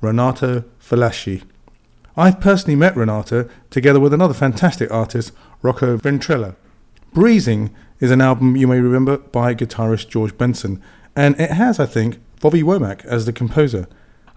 Renato 0.00 0.64
Falaschi. 0.80 1.44
I've 2.16 2.40
personally 2.40 2.74
met 2.74 2.96
Renato 2.96 3.48
together 3.70 4.00
with 4.00 4.12
another 4.12 4.34
fantastic 4.34 4.90
artist, 4.90 5.30
Rocco 5.62 5.96
Ventrella. 5.96 6.56
Breezing 7.12 7.72
is 8.00 8.10
an 8.10 8.20
album 8.20 8.56
you 8.56 8.66
may 8.66 8.80
remember 8.80 9.18
by 9.18 9.54
guitarist 9.54 10.08
George 10.08 10.36
Benson, 10.36 10.82
and 11.16 11.38
it 11.40 11.50
has, 11.50 11.80
I 11.80 11.86
think, 11.86 12.18
Bobby 12.40 12.62
Womack 12.62 13.04
as 13.06 13.26
the 13.26 13.32
composer. 13.32 13.88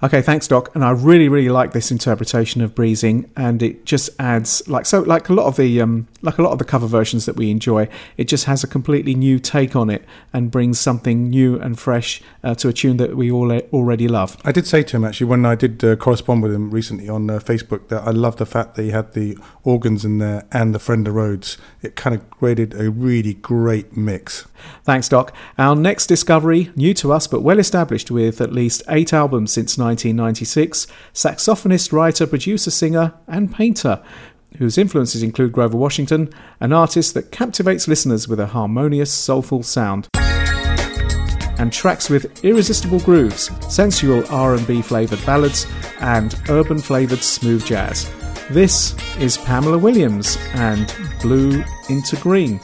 Okay, 0.02 0.22
thanks, 0.22 0.48
Doc. 0.48 0.74
And 0.74 0.84
I 0.84 0.92
really, 0.92 1.28
really 1.28 1.50
like 1.50 1.74
this 1.74 1.92
interpretation 1.92 2.62
of 2.62 2.74
breezing, 2.74 3.30
and 3.36 3.62
it 3.62 3.86
just 3.86 4.10
adds 4.18 4.66
like 4.68 4.86
so, 4.86 5.02
like 5.02 5.28
a 5.28 5.34
lot 5.34 5.46
of 5.46 5.58
the 5.58 5.82
um, 5.82 6.08
like 6.22 6.38
a 6.38 6.42
lot 6.42 6.52
of 6.52 6.60
the 6.60 6.66
cover 6.66 6.88
versions 6.88 7.26
that 7.26 7.36
we 7.36 7.52
enjoy. 7.52 7.88
It 8.18 8.26
just 8.26 8.46
has 8.46 8.64
a 8.64 8.68
completely 8.68 9.16
new 9.16 9.40
take 9.40 9.76
on 9.76 9.90
it 9.90 10.06
and 10.34 10.52
brings 10.52 10.80
something 10.80 11.30
new 11.30 11.60
and 11.60 11.80
fresh 11.80 12.22
uh, 12.44 12.56
to 12.56 12.70
a 12.70 12.74
tune 12.74 12.98
that 12.98 13.16
we 13.16 13.32
all 13.32 13.52
already 13.52 14.08
love. 14.08 14.38
I 14.44 14.52
did 14.52 14.68
say 14.68 14.84
to 14.84 14.98
him 14.98 15.06
actually 15.06 15.28
when 15.28 15.46
I 15.46 15.56
did 15.56 15.84
uh, 15.84 15.96
correspond 15.96 16.44
with 16.44 16.54
him 16.54 16.72
recently 16.72 17.10
on 17.10 17.30
uh, 17.30 17.40
Facebook 17.40 17.88
that 17.90 18.04
I 18.08 18.12
love 18.12 18.38
the 18.38 18.46
fact 18.46 18.76
that 18.76 18.84
he 18.84 18.92
had 18.92 19.14
the 19.14 19.38
organs 19.64 20.06
in 20.06 20.18
there 20.18 20.46
and 20.52 20.74
the 20.74 20.80
Fender 20.80 21.12
Rhodes. 21.12 21.58
It 21.82 21.96
kind 21.96 22.16
of 22.16 22.30
created 22.30 22.74
a 22.74 22.90
really 22.90 23.34
great 23.34 23.96
mix. 23.96 24.48
Thanks, 24.84 25.10
Doc. 25.10 25.34
Our 25.58 25.76
next 25.76 26.08
discovery, 26.08 26.72
new 26.76 26.94
to 26.96 27.14
us 27.14 27.28
but 27.28 27.42
well 27.42 27.60
established 27.60 28.12
with 28.12 28.42
at 28.42 28.52
least 28.52 28.84
eight 28.90 29.14
albums 29.14 29.52
since 29.52 29.78
1996, 29.78 30.88
saxophonist, 31.14 31.92
writer, 31.92 32.28
producer, 32.28 32.72
singer, 32.72 33.14
and 33.28 33.54
painter, 33.54 34.02
whose 34.60 34.78
influences 34.78 35.24
include 35.24 35.54
Grover 35.54 35.78
Washington, 35.78 36.30
an 36.60 36.72
artist 36.72 37.14
that 37.16 37.32
captivates 37.32 37.88
listeners 37.88 38.28
with 38.28 38.40
a 38.40 38.48
harmonious, 38.48 39.12
soulful 39.12 39.64
sound. 39.64 40.08
And 41.58 41.74
tracks 41.74 42.10
with 42.10 42.44
irresistible 42.44 43.00
grooves, 43.00 43.50
sensual 43.74 44.24
R&B 44.30 44.82
flavored 44.82 45.26
ballads, 45.26 45.66
and 46.00 46.40
urban 46.50 46.80
flavored 46.80 47.24
smooth 47.24 47.66
jazz. 47.66 48.10
This 48.50 48.96
is 49.18 49.38
Pamela 49.38 49.78
Williams 49.78 50.38
and 50.54 50.94
Blue 51.22 51.64
into 51.90 52.16
Green. 52.18 52.60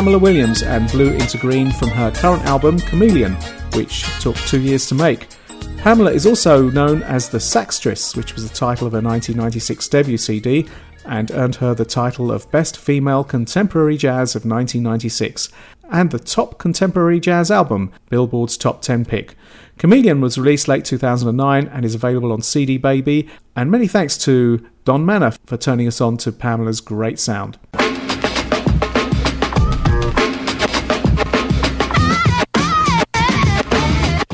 Pamela 0.00 0.18
Williams 0.18 0.62
and 0.62 0.90
Blue 0.90 1.10
into 1.12 1.36
Green 1.36 1.70
from 1.70 1.90
her 1.90 2.10
current 2.10 2.42
album 2.44 2.78
Chameleon, 2.78 3.34
which 3.74 4.04
took 4.18 4.34
two 4.34 4.58
years 4.58 4.86
to 4.86 4.94
make. 4.94 5.28
Pamela 5.76 6.10
is 6.10 6.24
also 6.24 6.70
known 6.70 7.02
as 7.02 7.28
the 7.28 7.36
Saxtress, 7.36 8.16
which 8.16 8.34
was 8.34 8.48
the 8.48 8.54
title 8.56 8.86
of 8.86 8.94
her 8.94 9.02
1996 9.02 9.88
debut 9.88 10.16
CD 10.16 10.66
and 11.04 11.30
earned 11.32 11.56
her 11.56 11.74
the 11.74 11.84
title 11.84 12.32
of 12.32 12.50
Best 12.50 12.78
Female 12.78 13.22
Contemporary 13.22 13.98
Jazz 13.98 14.34
of 14.34 14.46
1996 14.46 15.50
and 15.90 16.10
the 16.10 16.18
Top 16.18 16.58
Contemporary 16.58 17.20
Jazz 17.20 17.50
Album, 17.50 17.92
Billboard's 18.08 18.56
Top 18.56 18.80
10 18.80 19.04
pick. 19.04 19.34
Chameleon 19.76 20.22
was 20.22 20.38
released 20.38 20.66
late 20.66 20.86
2009 20.86 21.68
and 21.68 21.84
is 21.84 21.94
available 21.94 22.32
on 22.32 22.40
CD 22.40 22.78
Baby, 22.78 23.28
and 23.54 23.70
many 23.70 23.86
thanks 23.86 24.16
to 24.16 24.66
Don 24.86 25.04
Manor 25.04 25.32
for 25.44 25.58
turning 25.58 25.86
us 25.86 26.00
on 26.00 26.16
to 26.16 26.32
Pamela's 26.32 26.80
great 26.80 27.18
sound. 27.18 27.58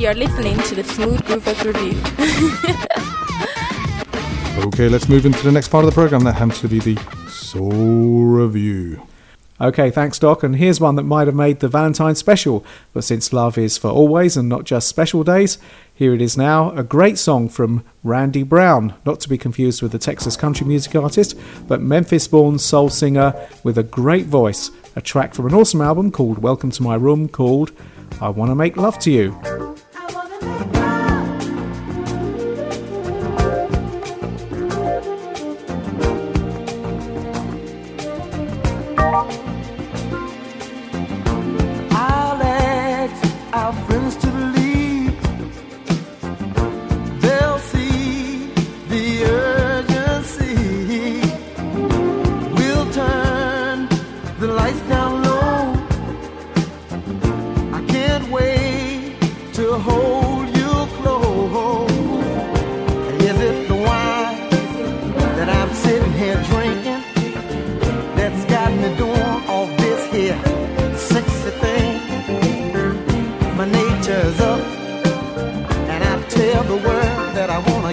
You're 0.07 0.15
listening 0.15 0.57
to 0.57 0.77
the 0.77 0.85
Smooth 0.85 1.21
Groovers 1.23 1.65
Review. 1.65 1.99
okay, 4.69 4.89
let's 4.89 5.09
move 5.09 5.27
into 5.27 5.43
the 5.43 5.51
next 5.51 5.67
part 5.67 5.85
of 5.85 5.91
the 5.91 5.95
program. 5.95 6.23
That 6.23 6.35
happens 6.35 6.61
to 6.61 6.69
be 6.69 6.79
the 6.79 6.97
Soul 7.29 8.23
Review. 8.23 9.05
Okay, 9.61 9.91
thanks, 9.91 10.21
Doc. 10.21 10.45
And 10.45 10.55
here's 10.55 10.79
one 10.79 10.95
that 10.95 11.03
might 11.03 11.27
have 11.27 11.35
made 11.35 11.59
the 11.59 11.67
Valentine 11.67 12.15
special, 12.15 12.65
but 12.93 13.03
since 13.03 13.33
love 13.33 13.59
is 13.59 13.79
for 13.79 13.91
always 13.91 14.37
and 14.37 14.49
not 14.49 14.63
just 14.63 14.87
special 14.87 15.25
days, 15.25 15.59
here 15.93 16.15
it 16.15 16.23
is 16.23 16.37
now 16.37 16.71
a 16.77 16.85
great 16.85 17.19
song 17.19 17.49
from 17.49 17.83
Randy 18.05 18.45
Brown, 18.45 18.95
not 19.05 19.19
to 19.23 19.29
be 19.29 19.37
confused 19.37 19.83
with 19.83 19.91
the 19.91 19.99
Texas 19.99 20.37
country 20.37 20.69
music 20.69 20.95
artist, 20.95 21.37
but 21.67 21.83
Memphis 21.83 22.29
born 22.29 22.61
soul 22.61 22.91
singer 22.91 23.35
with 23.65 23.77
a 23.77 23.83
great 23.83 24.27
voice. 24.27 24.71
A 24.95 25.01
track 25.01 25.35
from 25.35 25.47
an 25.47 25.55
awesome 25.55 25.81
album 25.81 26.13
called 26.13 26.39
Welcome 26.39 26.71
to 26.71 26.83
My 26.85 26.95
Room 26.95 27.29
called 27.29 27.73
I 28.21 28.29
Want 28.29 28.53
to 28.53 28.55
Make 28.55 28.77
Love 28.77 29.01
to 29.01 29.11
You. 29.11 29.77
Bye. 30.41 30.76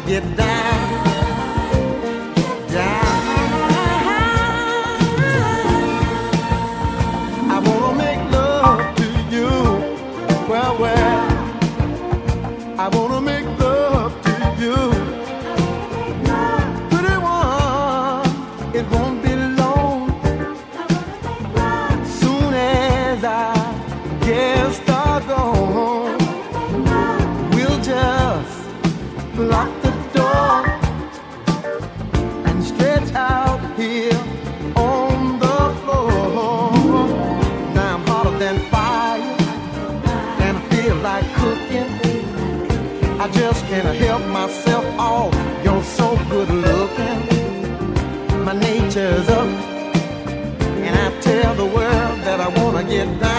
get 0.06 0.36
down. 0.36 0.43
can't 43.84 43.98
help 43.98 44.26
myself. 44.28 44.86
Oh, 44.98 45.30
you're 45.64 45.84
so 45.84 46.16
good 46.30 46.50
looking. 46.50 47.22
My 48.46 48.54
nature's 48.54 49.28
up, 49.28 49.48
and 50.86 50.96
I 51.06 51.20
tell 51.20 51.54
the 51.56 51.66
world 51.66 52.18
that 52.26 52.40
I 52.40 52.48
wanna 52.60 52.84
get 52.86 53.08
down. 53.20 53.33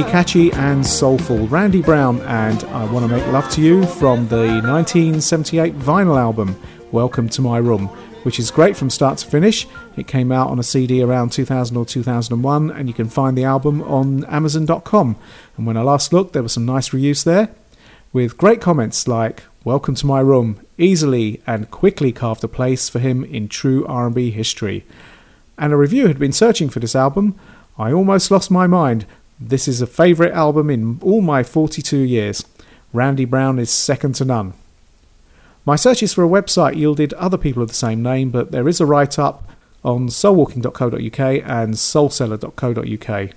Catchy 0.00 0.50
and 0.52 0.86
soulful. 0.86 1.46
Randy 1.48 1.82
Brown 1.82 2.22
and 2.22 2.64
I 2.64 2.90
Want 2.90 3.04
to 3.04 3.14
Make 3.14 3.26
Love 3.26 3.50
to 3.50 3.60
You 3.60 3.84
from 3.84 4.26
the 4.26 4.46
1978 4.62 5.78
vinyl 5.78 6.18
album 6.18 6.58
Welcome 6.92 7.28
to 7.28 7.42
My 7.42 7.58
Room, 7.58 7.88
which 8.22 8.38
is 8.38 8.50
great 8.50 8.74
from 8.74 8.88
start 8.88 9.18
to 9.18 9.26
finish. 9.26 9.66
It 9.98 10.06
came 10.06 10.32
out 10.32 10.48
on 10.48 10.58
a 10.58 10.62
CD 10.62 11.02
around 11.02 11.32
2000 11.32 11.76
or 11.76 11.84
2001, 11.84 12.70
and 12.70 12.88
you 12.88 12.94
can 12.94 13.10
find 13.10 13.36
the 13.36 13.44
album 13.44 13.82
on 13.82 14.24
Amazon.com. 14.24 15.16
And 15.58 15.66
when 15.66 15.76
I 15.76 15.82
last 15.82 16.10
looked, 16.10 16.32
there 16.32 16.42
was 16.42 16.54
some 16.54 16.64
nice 16.64 16.94
reviews 16.94 17.24
there 17.24 17.50
with 18.14 18.38
great 18.38 18.62
comments 18.62 19.06
like 19.06 19.42
Welcome 19.62 19.94
to 19.96 20.06
My 20.06 20.20
Room, 20.20 20.64
easily 20.78 21.42
and 21.46 21.70
quickly 21.70 22.12
carved 22.12 22.42
a 22.42 22.48
place 22.48 22.88
for 22.88 22.98
him 22.98 23.24
in 23.24 23.46
true 23.46 23.86
R&B 23.86 24.30
history. 24.30 24.86
And 25.58 25.70
a 25.74 25.76
review 25.76 26.06
had 26.06 26.18
been 26.18 26.32
searching 26.32 26.70
for 26.70 26.80
this 26.80 26.96
album. 26.96 27.38
I 27.76 27.92
almost 27.92 28.30
lost 28.30 28.50
my 28.50 28.66
mind 28.66 29.04
this 29.48 29.68
is 29.68 29.80
a 29.80 29.86
favourite 29.86 30.32
album 30.32 30.70
in 30.70 30.98
all 31.02 31.20
my 31.20 31.42
42 31.42 31.98
years. 31.98 32.44
Randy 32.92 33.24
Brown 33.24 33.58
is 33.58 33.70
second 33.70 34.14
to 34.16 34.24
none. 34.24 34.54
My 35.64 35.76
searches 35.76 36.12
for 36.12 36.24
a 36.24 36.28
website 36.28 36.76
yielded 36.76 37.12
other 37.14 37.38
people 37.38 37.62
of 37.62 37.68
the 37.68 37.74
same 37.74 38.02
name, 38.02 38.30
but 38.30 38.50
there 38.50 38.68
is 38.68 38.80
a 38.80 38.86
write 38.86 39.18
up 39.18 39.44
on 39.84 40.08
soulwalking.co.uk 40.08 41.20
and 41.44 41.74
soulseller.co.uk. 41.74 43.30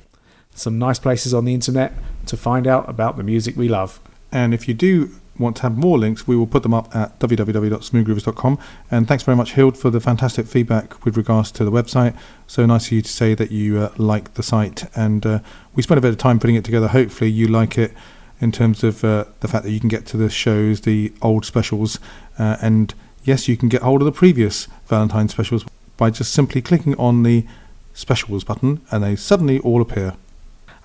Some 0.54 0.80
nice 0.80 1.00
places 1.00 1.34
on 1.34 1.46
the 1.46 1.54
internet 1.54 1.94
to 2.28 2.38
find 2.38 2.66
out 2.66 2.90
about 2.90 3.18
the 3.18 3.24
music 3.24 3.56
we 3.56 3.68
love. 3.68 4.00
And 4.32 4.54
if 4.54 4.68
you 4.68 4.74
do 4.74 5.12
want 5.38 5.58
to 5.58 5.64
have 5.64 5.78
more 5.78 5.98
links, 5.98 6.28
we 6.28 6.36
will 6.36 6.48
put 6.48 6.64
them 6.64 6.74
up 6.74 6.96
at 6.96 7.20
www.smoothgroovers.com. 7.20 8.60
And 8.92 9.08
thanks 9.08 9.24
very 9.24 9.36
much, 9.36 9.54
Hild, 9.54 9.78
for 9.78 9.90
the 9.90 10.00
fantastic 10.00 10.48
feedback 10.48 11.04
with 11.06 11.18
regards 11.18 11.52
to 11.52 11.66
the 11.66 11.72
website. 11.72 12.16
So 12.48 12.66
nice 12.66 12.88
of 12.88 12.92
you 12.94 13.02
to 13.02 13.10
say 13.10 13.34
that 13.34 13.52
you 13.52 13.80
uh, 13.80 13.94
like 13.98 14.36
the 14.36 14.44
site. 14.44 14.86
And 14.96 15.26
uh, 15.26 15.40
we 15.74 15.84
spent 15.84 15.98
a 15.98 16.02
bit 16.02 16.12
of 16.12 16.18
time 16.18 16.40
putting 16.40 16.56
it 16.56 16.64
together. 16.64 16.88
Hopefully, 16.88 17.30
you 17.30 17.48
like 17.48 17.78
it 17.78 17.94
in 18.40 18.52
terms 18.52 18.84
of 18.84 19.04
uh, 19.04 19.26
the 19.40 19.48
fact 19.48 19.64
that 19.64 19.72
you 19.72 19.80
can 19.80 19.90
get 19.90 20.06
to 20.08 20.18
the 20.18 20.30
shows, 20.30 20.82
the 20.82 21.14
old 21.22 21.46
specials, 21.46 22.00
uh, 22.38 22.58
and 22.62 22.94
yes, 23.24 23.48
you 23.48 23.56
can 23.56 23.70
get 23.70 23.82
hold 23.82 24.02
of 24.02 24.06
the 24.06 24.12
previous 24.12 24.68
Valentine 24.88 25.30
specials 25.30 25.66
by 25.98 26.10
just 26.10 26.34
simply 26.34 26.62
clicking 26.62 26.96
on 26.96 27.24
the 27.24 27.46
specials 27.94 28.44
button, 28.44 28.82
and 28.92 29.04
they 29.04 29.16
suddenly 29.16 29.60
all 29.60 29.82
appear. 29.82 30.16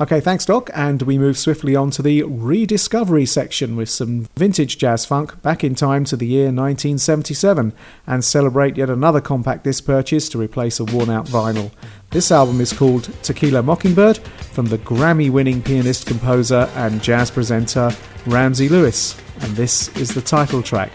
Okay, 0.00 0.18
thanks, 0.18 0.46
Doc. 0.46 0.70
And 0.72 1.02
we 1.02 1.18
move 1.18 1.36
swiftly 1.36 1.76
on 1.76 1.90
to 1.90 2.00
the 2.00 2.22
rediscovery 2.22 3.26
section 3.26 3.76
with 3.76 3.90
some 3.90 4.28
vintage 4.34 4.78
jazz 4.78 5.04
funk 5.04 5.42
back 5.42 5.62
in 5.62 5.74
time 5.74 6.06
to 6.06 6.16
the 6.16 6.26
year 6.26 6.46
1977 6.46 7.74
and 8.06 8.24
celebrate 8.24 8.78
yet 8.78 8.88
another 8.88 9.20
compact 9.20 9.64
disc 9.64 9.84
purchase 9.84 10.30
to 10.30 10.38
replace 10.38 10.80
a 10.80 10.84
worn 10.84 11.10
out 11.10 11.26
vinyl. 11.26 11.70
This 12.12 12.32
album 12.32 12.62
is 12.62 12.72
called 12.72 13.12
Tequila 13.22 13.62
Mockingbird 13.62 14.16
from 14.52 14.66
the 14.66 14.78
Grammy 14.78 15.30
winning 15.30 15.60
pianist, 15.60 16.06
composer, 16.06 16.70
and 16.76 17.02
jazz 17.02 17.30
presenter 17.30 17.90
Ramsey 18.24 18.70
Lewis. 18.70 19.20
And 19.40 19.54
this 19.54 19.94
is 19.98 20.14
the 20.14 20.22
title 20.22 20.62
track. 20.62 20.92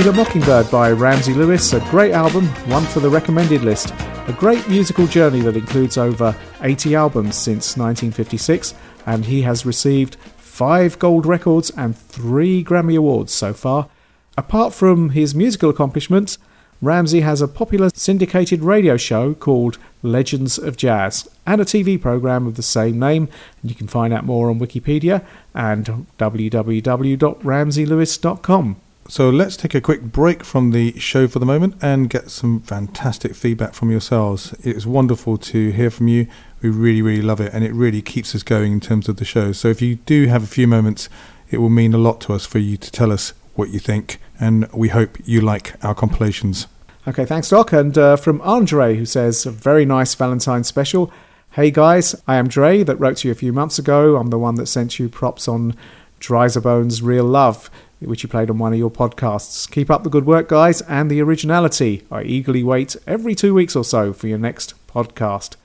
Tequila 0.00 0.16
Mockingbird 0.16 0.70
by 0.70 0.92
Ramsey 0.92 1.34
Lewis, 1.34 1.74
a 1.74 1.80
great 1.90 2.12
album, 2.12 2.46
one 2.70 2.84
for 2.84 3.00
the 3.00 3.10
recommended 3.10 3.62
list. 3.62 3.92
A 4.28 4.36
great 4.38 4.66
musical 4.66 5.06
journey 5.06 5.42
that 5.42 5.58
includes 5.58 5.98
over 5.98 6.34
80 6.62 6.94
albums 6.94 7.36
since 7.36 7.76
1956, 7.76 8.72
and 9.04 9.26
he 9.26 9.42
has 9.42 9.66
received 9.66 10.16
five 10.38 10.98
gold 10.98 11.26
records 11.26 11.68
and 11.76 11.94
three 11.94 12.64
Grammy 12.64 12.96
Awards 12.96 13.34
so 13.34 13.52
far. 13.52 13.90
Apart 14.38 14.72
from 14.72 15.10
his 15.10 15.34
musical 15.34 15.68
accomplishments, 15.68 16.38
Ramsey 16.80 17.20
has 17.20 17.42
a 17.42 17.48
popular 17.48 17.90
syndicated 17.92 18.62
radio 18.62 18.96
show 18.96 19.34
called 19.34 19.76
Legends 20.02 20.56
of 20.56 20.78
Jazz 20.78 21.28
and 21.46 21.60
a 21.60 21.66
TV 21.66 22.00
program 22.00 22.46
of 22.46 22.56
the 22.56 22.62
same 22.62 22.98
name. 22.98 23.28
And 23.60 23.70
you 23.70 23.76
can 23.76 23.86
find 23.86 24.14
out 24.14 24.24
more 24.24 24.48
on 24.48 24.60
Wikipedia 24.60 25.22
and 25.54 26.06
www.ramseylewis.com. 26.18 28.76
So 29.10 29.28
let's 29.28 29.56
take 29.56 29.74
a 29.74 29.80
quick 29.80 30.02
break 30.02 30.44
from 30.44 30.70
the 30.70 30.96
show 31.00 31.26
for 31.26 31.40
the 31.40 31.44
moment 31.44 31.74
and 31.82 32.08
get 32.08 32.30
some 32.30 32.60
fantastic 32.60 33.34
feedback 33.34 33.74
from 33.74 33.90
yourselves. 33.90 34.54
It's 34.62 34.86
wonderful 34.86 35.36
to 35.36 35.72
hear 35.72 35.90
from 35.90 36.06
you. 36.06 36.28
We 36.62 36.68
really, 36.68 37.02
really 37.02 37.20
love 37.20 37.40
it, 37.40 37.52
and 37.52 37.64
it 37.64 37.72
really 37.72 38.02
keeps 38.02 38.36
us 38.36 38.44
going 38.44 38.72
in 38.72 38.78
terms 38.78 39.08
of 39.08 39.16
the 39.16 39.24
show. 39.24 39.50
So 39.50 39.66
if 39.66 39.82
you 39.82 39.96
do 39.96 40.28
have 40.28 40.44
a 40.44 40.46
few 40.46 40.68
moments, 40.68 41.08
it 41.50 41.58
will 41.58 41.70
mean 41.70 41.92
a 41.92 41.98
lot 41.98 42.20
to 42.20 42.34
us 42.34 42.46
for 42.46 42.60
you 42.60 42.76
to 42.76 42.90
tell 42.92 43.10
us 43.10 43.32
what 43.56 43.70
you 43.70 43.80
think, 43.80 44.20
and 44.38 44.72
we 44.72 44.90
hope 44.90 45.18
you 45.24 45.40
like 45.40 45.74
our 45.84 45.92
compilations. 45.92 46.68
Okay, 47.08 47.24
thanks, 47.24 47.48
Doc. 47.48 47.72
And 47.72 47.98
uh, 47.98 48.14
from 48.14 48.40
Andre, 48.42 48.94
who 48.94 49.04
says, 49.04 49.44
a 49.44 49.50
very 49.50 49.84
nice 49.84 50.14
Valentine's 50.14 50.68
special. 50.68 51.12
Hey 51.50 51.72
guys, 51.72 52.14
I 52.28 52.36
am 52.36 52.46
Dre 52.46 52.84
that 52.84 52.94
wrote 52.94 53.16
to 53.18 53.28
you 53.28 53.32
a 53.32 53.34
few 53.34 53.52
months 53.52 53.76
ago. 53.76 54.14
I'm 54.14 54.30
the 54.30 54.38
one 54.38 54.54
that 54.54 54.66
sent 54.66 55.00
you 55.00 55.08
props 55.08 55.48
on 55.48 55.74
Drizabone's 56.20 57.02
Real 57.02 57.24
Love 57.24 57.70
which 58.00 58.22
you 58.22 58.28
played 58.28 58.50
on 58.50 58.58
one 58.58 58.72
of 58.72 58.78
your 58.78 58.90
podcasts. 58.90 59.70
Keep 59.70 59.90
up 59.90 60.04
the 60.04 60.10
good 60.10 60.26
work, 60.26 60.48
guys, 60.48 60.80
and 60.82 61.10
the 61.10 61.20
originality. 61.20 62.06
I 62.10 62.22
eagerly 62.22 62.62
wait 62.62 62.96
every 63.06 63.34
two 63.34 63.54
weeks 63.54 63.76
or 63.76 63.84
so 63.84 64.12
for 64.12 64.26
your 64.26 64.38
next 64.38 64.74
podcast. 64.86 65.56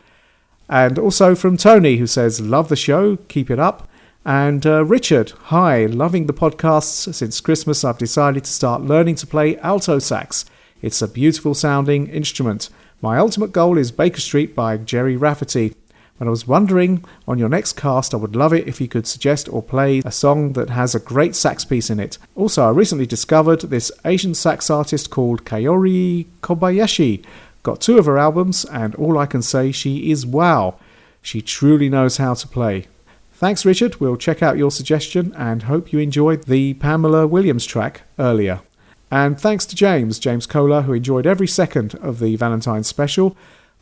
And 0.68 0.98
also 0.98 1.36
from 1.36 1.58
Tony, 1.58 1.98
who 1.98 2.08
says, 2.08 2.42
Love 2.42 2.70
the 2.70 2.76
show, 2.76 3.18
keep 3.28 3.50
it 3.50 3.60
up. 3.60 3.88
And 4.26 4.66
uh, 4.66 4.84
Richard, 4.84 5.32
hi, 5.46 5.86
loving 5.86 6.26
the 6.26 6.34
podcasts. 6.34 7.14
Since 7.14 7.42
Christmas, 7.42 7.84
I've 7.84 8.00
decided 8.00 8.44
to 8.46 8.52
start 8.52 8.82
learning 8.82 9.16
to 9.16 9.28
play 9.28 9.58
alto 9.58 10.00
sax. 10.00 10.46
It's 10.82 11.02
a 11.02 11.08
beautiful 11.08 11.54
sounding 11.54 12.08
instrument. 12.08 12.70
My 13.02 13.18
ultimate 13.18 13.52
goal 13.52 13.78
is 13.78 13.92
Baker 13.92 14.20
Street 14.20 14.56
by 14.56 14.78
Gerry 14.78 15.16
Rafferty. 15.16 15.76
And 16.20 16.30
I 16.30 16.32
was 16.32 16.48
wondering 16.48 17.04
on 17.28 17.38
your 17.38 17.50
next 17.50 17.74
cast, 17.74 18.14
I 18.14 18.18
would 18.18 18.36
love 18.36 18.54
it 18.54 18.68
if 18.68 18.80
you 18.80 18.88
could 18.88 19.06
suggest 19.06 19.50
or 19.50 19.62
play 19.62 20.02
a 20.06 20.12
song 20.12 20.54
that 20.54 20.70
has 20.70 20.96
a 20.96 21.00
great 21.00 21.36
sax 21.36 21.66
piece 21.66 21.90
in 21.90 22.00
it. 22.00 22.18
Also, 22.36 22.64
I 22.64 22.70
recently 22.70 23.06
discovered 23.06 23.62
this 23.62 23.92
Asian 24.06 24.34
sax 24.34 24.70
artist 24.70 25.10
called 25.10 25.44
Kaori 25.44 26.28
Kobayashi. 26.42 27.26
Got 27.64 27.82
two 27.82 27.98
of 27.98 28.06
her 28.06 28.18
albums, 28.18 28.64
and 28.66 28.96
all 28.96 29.18
I 29.18 29.26
can 29.26 29.42
say, 29.42 29.72
she 29.72 30.10
is 30.12 30.26
wow. 30.26 30.76
She 31.22 31.42
truly 31.42 31.90
knows 31.90 32.18
how 32.18 32.36
to 32.36 32.48
play. 32.48 32.88
Thanks, 33.34 33.66
Richard. 33.66 34.00
We'll 34.00 34.16
check 34.16 34.42
out 34.42 34.58
your 34.58 34.72
suggestion 34.72 35.34
and 35.36 35.64
hope 35.64 35.92
you 35.92 36.00
enjoyed 36.00 36.44
the 36.44 36.76
Pamela 36.76 37.28
Williams 37.28 37.66
track 37.66 38.04
earlier. 38.18 38.62
And 39.12 39.40
thanks 39.40 39.66
to 39.66 39.76
James, 39.76 40.20
James 40.20 40.48
Kohler, 40.48 40.84
who 40.84 40.94
enjoyed 40.94 41.28
every 41.28 41.48
second 41.48 41.96
of 41.96 42.20
the 42.20 42.38
Valentine's 42.38 42.88
special. 42.88 43.36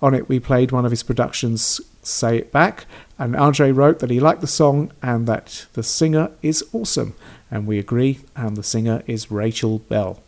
On 0.04 0.14
it, 0.14 0.28
we 0.28 0.40
played 0.40 0.72
one 0.72 0.84
of 0.84 0.92
his 0.92 1.02
productions 1.02 1.80
Say 2.02 2.38
It 2.38 2.52
Back. 2.52 2.86
And 3.18 3.36
Andre 3.36 3.72
wrote 3.72 4.00
that 4.00 4.10
he 4.10 4.20
liked 4.20 4.42
the 4.42 4.48
song 4.48 4.92
and 5.02 5.28
that 5.28 5.66
the 5.74 5.82
singer 5.82 6.30
is 6.42 6.62
awesome. 6.74 7.16
And 7.50 7.66
we 7.66 7.80
agree, 7.80 8.20
and 8.36 8.58
the 8.58 8.64
singer 8.64 9.02
is 9.08 9.32
Rachel 9.32 9.80
Bell. 9.80 10.20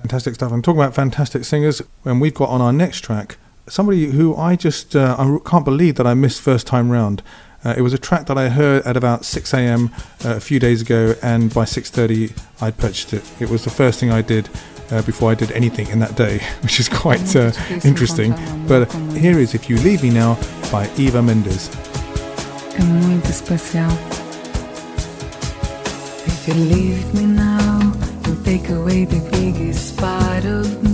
Fantastic 0.00 0.34
stuff. 0.34 0.50
I'm 0.50 0.60
talking 0.60 0.80
about 0.80 0.94
fantastic 0.94 1.44
singers, 1.44 1.80
and 2.04 2.20
we've 2.20 2.34
got 2.34 2.48
on 2.48 2.60
our 2.60 2.72
next 2.72 3.02
track 3.02 3.36
somebody 3.68 4.06
who 4.06 4.34
I 4.34 4.56
just 4.56 4.96
uh, 4.96 5.14
I 5.18 5.38
can't 5.48 5.64
believe 5.64 5.94
that 5.96 6.06
I 6.06 6.14
missed 6.14 6.40
first 6.40 6.66
time 6.66 6.90
round. 6.90 7.22
Uh, 7.64 7.74
it 7.76 7.82
was 7.82 7.92
a 7.92 7.98
track 7.98 8.26
that 8.26 8.36
I 8.36 8.48
heard 8.48 8.84
at 8.84 8.96
about 8.96 9.24
6 9.24 9.54
a.m. 9.54 9.90
Uh, 10.24 10.34
a 10.34 10.40
few 10.40 10.58
days 10.58 10.82
ago, 10.82 11.14
and 11.22 11.54
by 11.54 11.64
6:30 11.64 12.36
I'd 12.60 12.76
purchased 12.76 13.12
it. 13.12 13.22
It 13.40 13.50
was 13.50 13.64
the 13.64 13.70
first 13.70 14.00
thing 14.00 14.10
I 14.10 14.22
did 14.22 14.48
uh, 14.92 15.02
before 15.02 15.32
I 15.32 15.34
did 15.34 15.50
anything 15.52 15.88
in 15.88 15.98
that 16.00 16.14
day, 16.14 16.40
which 16.62 16.78
is 16.78 16.88
quite 16.88 17.34
uh, 17.34 17.52
interesting. 17.84 18.34
But 18.68 18.92
here 19.16 19.38
is 19.38 19.54
"If 19.54 19.68
You 19.68 19.76
Leave 19.78 20.02
Me 20.02 20.10
Now" 20.10 20.36
by 20.70 20.88
Ive 20.98 21.22
Mendes. 21.22 21.70
É 22.78 22.82
muito 22.82 23.28
especial. 23.30 23.90
If 26.26 26.48
you 26.48 26.54
leave 26.54 27.14
me 27.14 27.26
now, 27.26 27.92
you 28.26 28.36
take 28.44 28.72
away 28.72 29.04
the 29.04 29.20
biggest 29.30 29.96
part 29.96 30.44
of 30.44 30.82
me. 30.82 30.91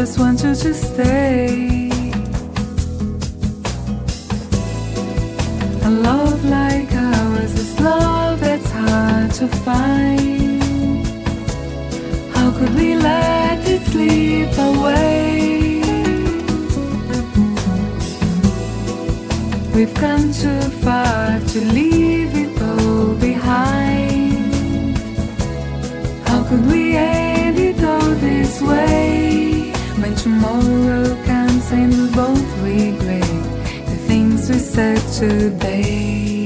Just 0.00 0.16
want 0.20 0.40
you 0.44 0.54
to 0.54 0.72
stay. 0.74 1.90
A 5.88 5.90
love 5.90 6.44
like 6.44 6.92
ours 6.92 7.52
is 7.62 7.80
love 7.80 8.38
that's 8.38 8.70
hard 8.70 9.30
to 9.40 9.48
find. 9.66 11.04
How 12.32 12.48
could 12.56 12.72
we 12.76 12.94
let 12.94 13.58
it 13.74 13.82
slip 13.90 14.54
away? 14.70 15.82
We've 19.74 19.94
come 19.94 20.32
too 20.32 20.62
far 20.84 21.40
to 21.52 21.58
leave 21.78 22.32
it 22.44 22.62
all 22.62 23.14
behind. 23.14 24.96
How 26.28 26.44
could 26.48 26.64
we 26.66 26.96
end 26.96 27.58
it 27.58 27.82
all 27.82 28.10
this 28.26 28.62
way? 28.62 29.47
When 30.00 30.14
tomorrow 30.14 31.24
comes 31.24 31.72
and 31.72 31.92
we 31.92 32.14
both 32.14 32.62
regret 32.62 33.22
the 33.86 33.96
things 34.06 34.48
we 34.48 34.58
said 34.58 35.00
today. 35.18 36.37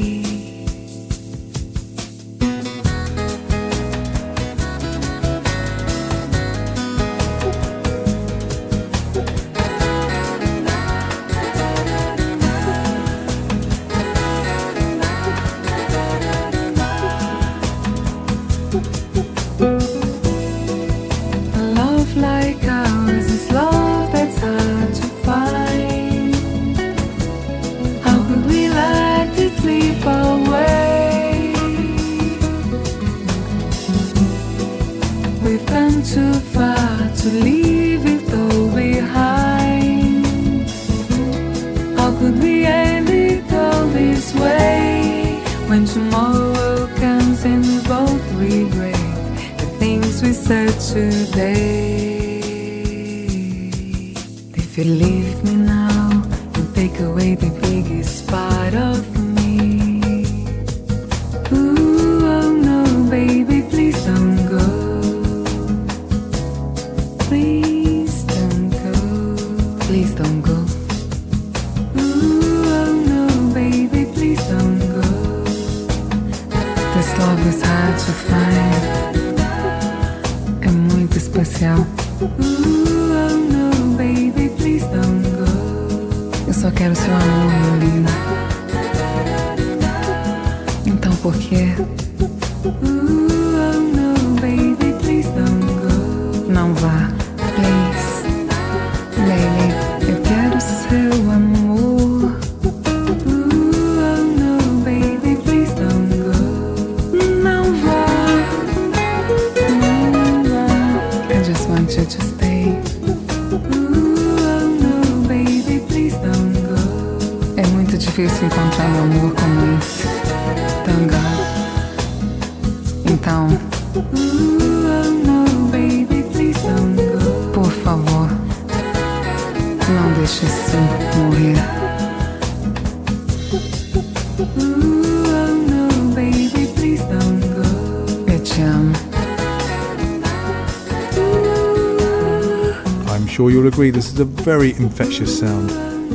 You'll 143.63 143.73
agree 143.73 143.91
this 143.93 144.13
is 144.13 144.19
a 144.19 144.25
very 144.25 144.71
infectious 144.73 145.39
sound. 145.39 145.71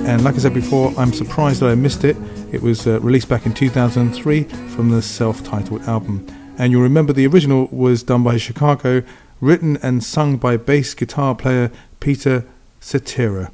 And 0.06 0.22
like 0.26 0.36
I 0.36 0.39
said 0.39 0.54
before, 0.54 0.93
I'm 0.98 1.14
surprised 1.14 1.62
that 1.62 1.70
I 1.70 1.76
missed 1.76 2.04
it. 2.04 2.18
It 2.52 2.62
was 2.62 2.86
uh, 2.86 3.00
released 3.00 3.30
back 3.30 3.45
in 3.45 3.54
2003 3.54 4.43
from 4.43 4.89
the 4.89 5.02
self 5.02 5.45
titled 5.45 5.84
album. 5.84 6.28
And 6.58 6.74
you'll 6.74 6.82
remember 6.82 7.14
the 7.14 7.26
original 7.26 7.68
was 7.72 8.04
done 8.04 8.22
by 8.22 8.36
Chicago, 8.36 9.02
written 9.39 9.78
and 9.78 10.04
sung 10.04 10.36
by 10.36 10.58
bass 10.58 10.93
guitar 10.93 11.36
player 11.36 11.72
Peter 12.02 12.45
Cetera. 12.82 13.50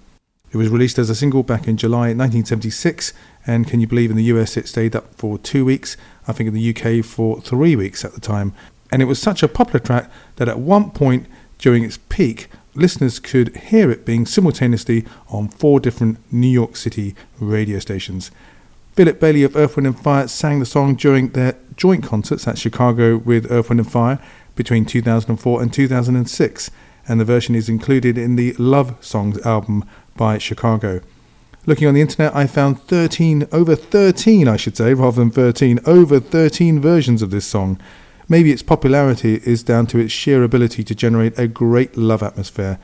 It 0.51 0.57
was 0.57 0.69
released 0.69 0.97
as 0.97 1.11
a 1.11 1.15
single 1.15 1.43
back 1.43 1.67
in 1.67 1.77
July 1.77 2.15
1976, 2.15 3.13
and 3.45 3.67
can 3.67 3.79
you 3.79 3.85
believe 3.85 4.09
in 4.09 4.17
the 4.17 4.23
US 4.23 4.57
it 4.57 4.67
stayed 4.67 4.95
up 4.95 5.13
for 5.13 5.37
two 5.37 5.65
weeks? 5.65 5.97
I 6.27 6.33
think 6.33 6.47
in 6.47 6.55
the 6.55 6.75
UK 6.75 7.05
for 7.05 7.39
three 7.41 7.75
weeks 7.75 8.03
at 8.03 8.13
the 8.13 8.21
time. 8.21 8.55
And 8.91 9.03
it 9.03 9.05
was 9.05 9.21
such 9.21 9.43
a 9.43 9.47
popular 9.47 9.79
track 9.79 10.09
that 10.37 10.49
at 10.49 10.57
one 10.57 10.89
point 10.89 11.27
during 11.59 11.83
its 11.83 11.99
peak, 12.09 12.49
listeners 12.75 13.19
could 13.19 13.55
hear 13.55 13.91
it 13.91 14.05
being 14.05 14.25
simultaneously 14.25 15.05
on 15.29 15.47
four 15.47 15.79
different 15.79 16.19
New 16.31 16.47
York 16.47 16.75
City 16.75 17.15
radio 17.39 17.79
stations. 17.79 18.31
Philip 18.93 19.19
Bailey 19.19 19.43
of 19.43 19.55
Earth, 19.55 19.75
Wind 19.75 19.87
and 19.87 19.99
Fire 19.99 20.27
sang 20.27 20.59
the 20.59 20.65
song 20.65 20.95
during 20.95 21.29
their 21.29 21.57
joint 21.75 22.03
concerts 22.03 22.47
at 22.47 22.57
Chicago 22.57 23.17
with 23.17 23.51
Earth, 23.51 23.69
Wind 23.69 23.79
and 23.79 23.91
Fire 23.91 24.19
between 24.55 24.85
2004 24.85 25.61
and 25.61 25.73
2006, 25.73 26.71
and 27.07 27.19
the 27.19 27.25
version 27.25 27.55
is 27.55 27.69
included 27.69 28.17
in 28.17 28.35
the 28.35 28.53
Love 28.53 28.95
Songs 29.03 29.43
album 29.45 29.83
by 30.15 30.37
Chicago. 30.37 31.01
Looking 31.65 31.87
on 31.87 31.93
the 31.93 32.01
internet, 32.01 32.35
I 32.35 32.45
found 32.45 32.81
13, 32.81 33.47
over 33.51 33.75
13, 33.75 34.47
I 34.47 34.57
should 34.57 34.77
say, 34.77 34.93
rather 34.93 35.21
than 35.21 35.31
13, 35.31 35.79
over 35.85 36.19
13 36.19 36.79
versions 36.79 37.21
of 37.21 37.31
this 37.31 37.45
song. 37.45 37.79
Maybe 38.29 38.51
its 38.51 38.63
popularity 38.63 39.41
is 39.45 39.63
down 39.63 39.87
to 39.87 39.99
its 39.99 40.13
sheer 40.13 40.43
ability 40.43 40.83
to 40.83 40.95
generate 40.95 41.37
a 41.37 41.47
great 41.47 41.97
love 41.97 42.23
atmosphere. 42.23 42.79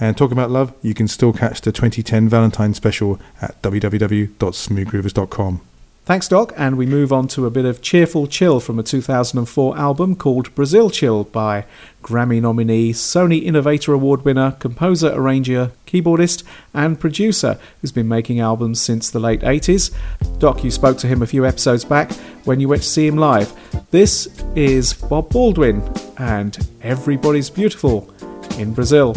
And 0.00 0.16
talking 0.16 0.38
about 0.38 0.50
love, 0.50 0.72
you 0.80 0.94
can 0.94 1.08
still 1.08 1.32
catch 1.32 1.60
the 1.60 1.72
2010 1.72 2.28
Valentine 2.28 2.74
special 2.74 3.20
at 3.42 3.60
www.smoothgroovers.com. 3.62 5.67
Thanks, 6.08 6.26
Doc. 6.26 6.54
And 6.56 6.78
we 6.78 6.86
move 6.86 7.12
on 7.12 7.28
to 7.28 7.44
a 7.44 7.50
bit 7.50 7.66
of 7.66 7.82
cheerful 7.82 8.26
chill 8.26 8.60
from 8.60 8.78
a 8.78 8.82
2004 8.82 9.76
album 9.76 10.16
called 10.16 10.54
Brazil 10.54 10.88
Chill 10.88 11.24
by 11.24 11.66
Grammy 12.02 12.40
nominee, 12.40 12.94
Sony 12.94 13.44
Innovator 13.44 13.92
Award 13.92 14.24
winner, 14.24 14.52
composer, 14.52 15.12
arranger, 15.12 15.72
keyboardist, 15.86 16.44
and 16.72 16.98
producer 16.98 17.58
who's 17.82 17.92
been 17.92 18.08
making 18.08 18.40
albums 18.40 18.80
since 18.80 19.10
the 19.10 19.20
late 19.20 19.42
80s. 19.42 19.94
Doc, 20.38 20.64
you 20.64 20.70
spoke 20.70 20.96
to 20.96 21.06
him 21.06 21.20
a 21.20 21.26
few 21.26 21.44
episodes 21.44 21.84
back 21.84 22.10
when 22.46 22.58
you 22.58 22.68
went 22.68 22.80
to 22.80 22.88
see 22.88 23.06
him 23.06 23.18
live. 23.18 23.52
This 23.90 24.28
is 24.56 24.94
Bob 24.94 25.28
Baldwin 25.28 25.82
and 26.16 26.56
Everybody's 26.80 27.50
Beautiful 27.50 28.10
in 28.56 28.72
Brazil. 28.72 29.14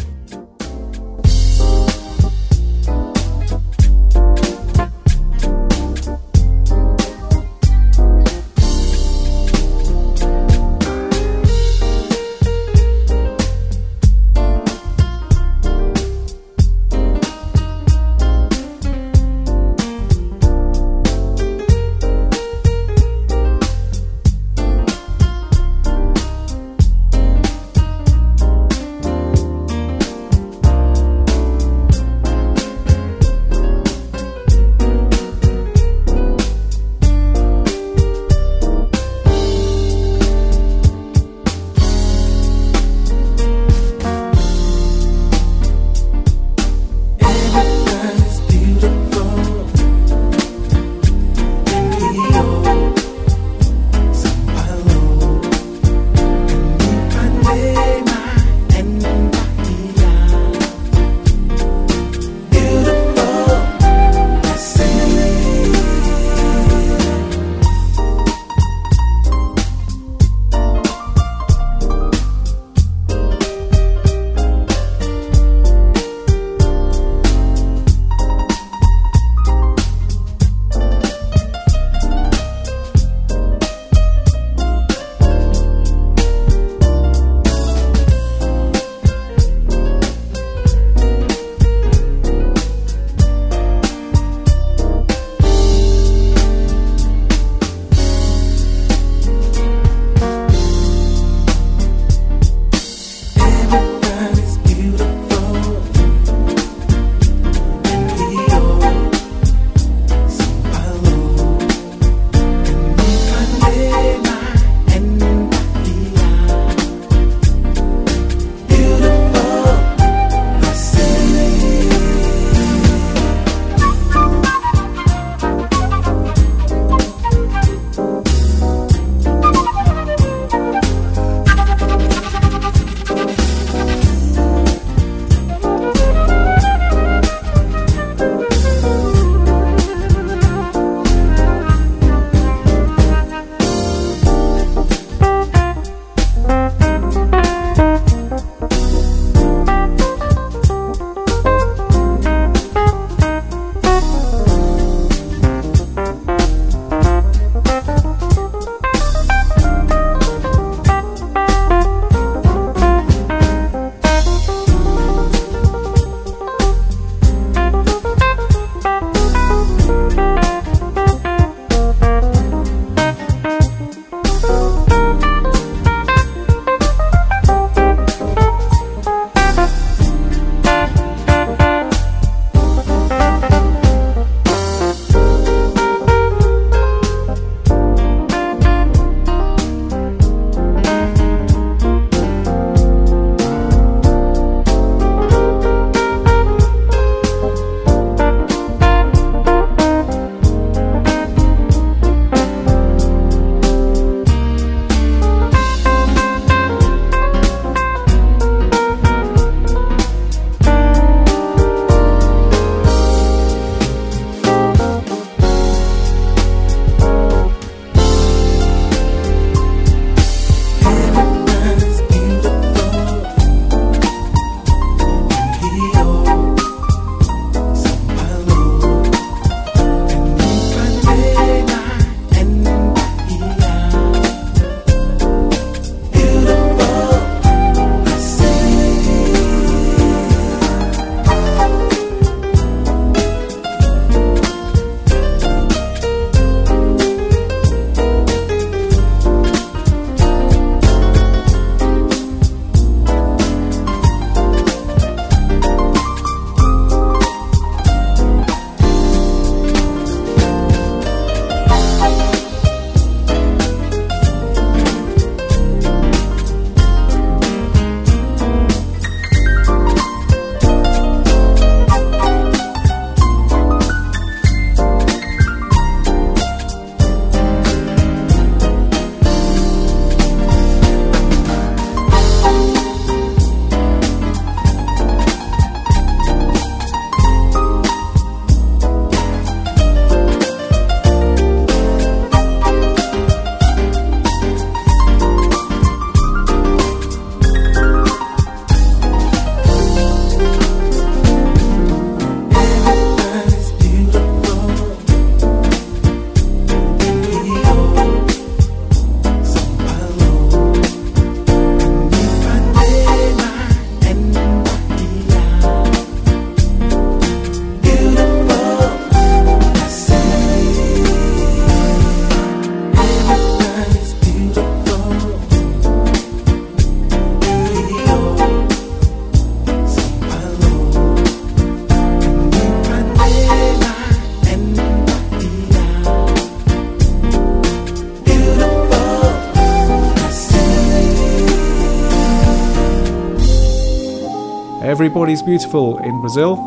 Everybody's 345.31 345.61
Beautiful 345.61 345.97
in 345.99 346.19
Brazil 346.19 346.57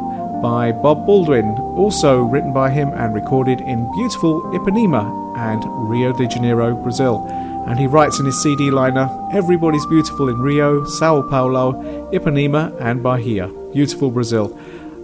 by 0.40 0.72
Bob 0.72 1.04
Baldwin, 1.04 1.50
also 1.76 2.22
written 2.22 2.50
by 2.50 2.70
him 2.70 2.88
and 2.94 3.12
recorded 3.12 3.60
in 3.60 3.92
beautiful 3.92 4.40
Ipanema 4.54 5.36
and 5.36 5.62
Rio 5.86 6.14
de 6.14 6.26
Janeiro, 6.26 6.74
Brazil. 6.74 7.26
And 7.66 7.78
he 7.78 7.86
writes 7.86 8.18
in 8.20 8.24
his 8.24 8.42
CD 8.42 8.70
liner 8.70 9.10
Everybody's 9.34 9.84
Beautiful 9.84 10.30
in 10.30 10.40
Rio, 10.40 10.86
Sao 10.86 11.20
Paulo, 11.28 11.74
Ipanema, 12.10 12.74
and 12.80 13.02
Bahia. 13.02 13.48
Beautiful 13.74 14.10
Brazil. 14.10 14.58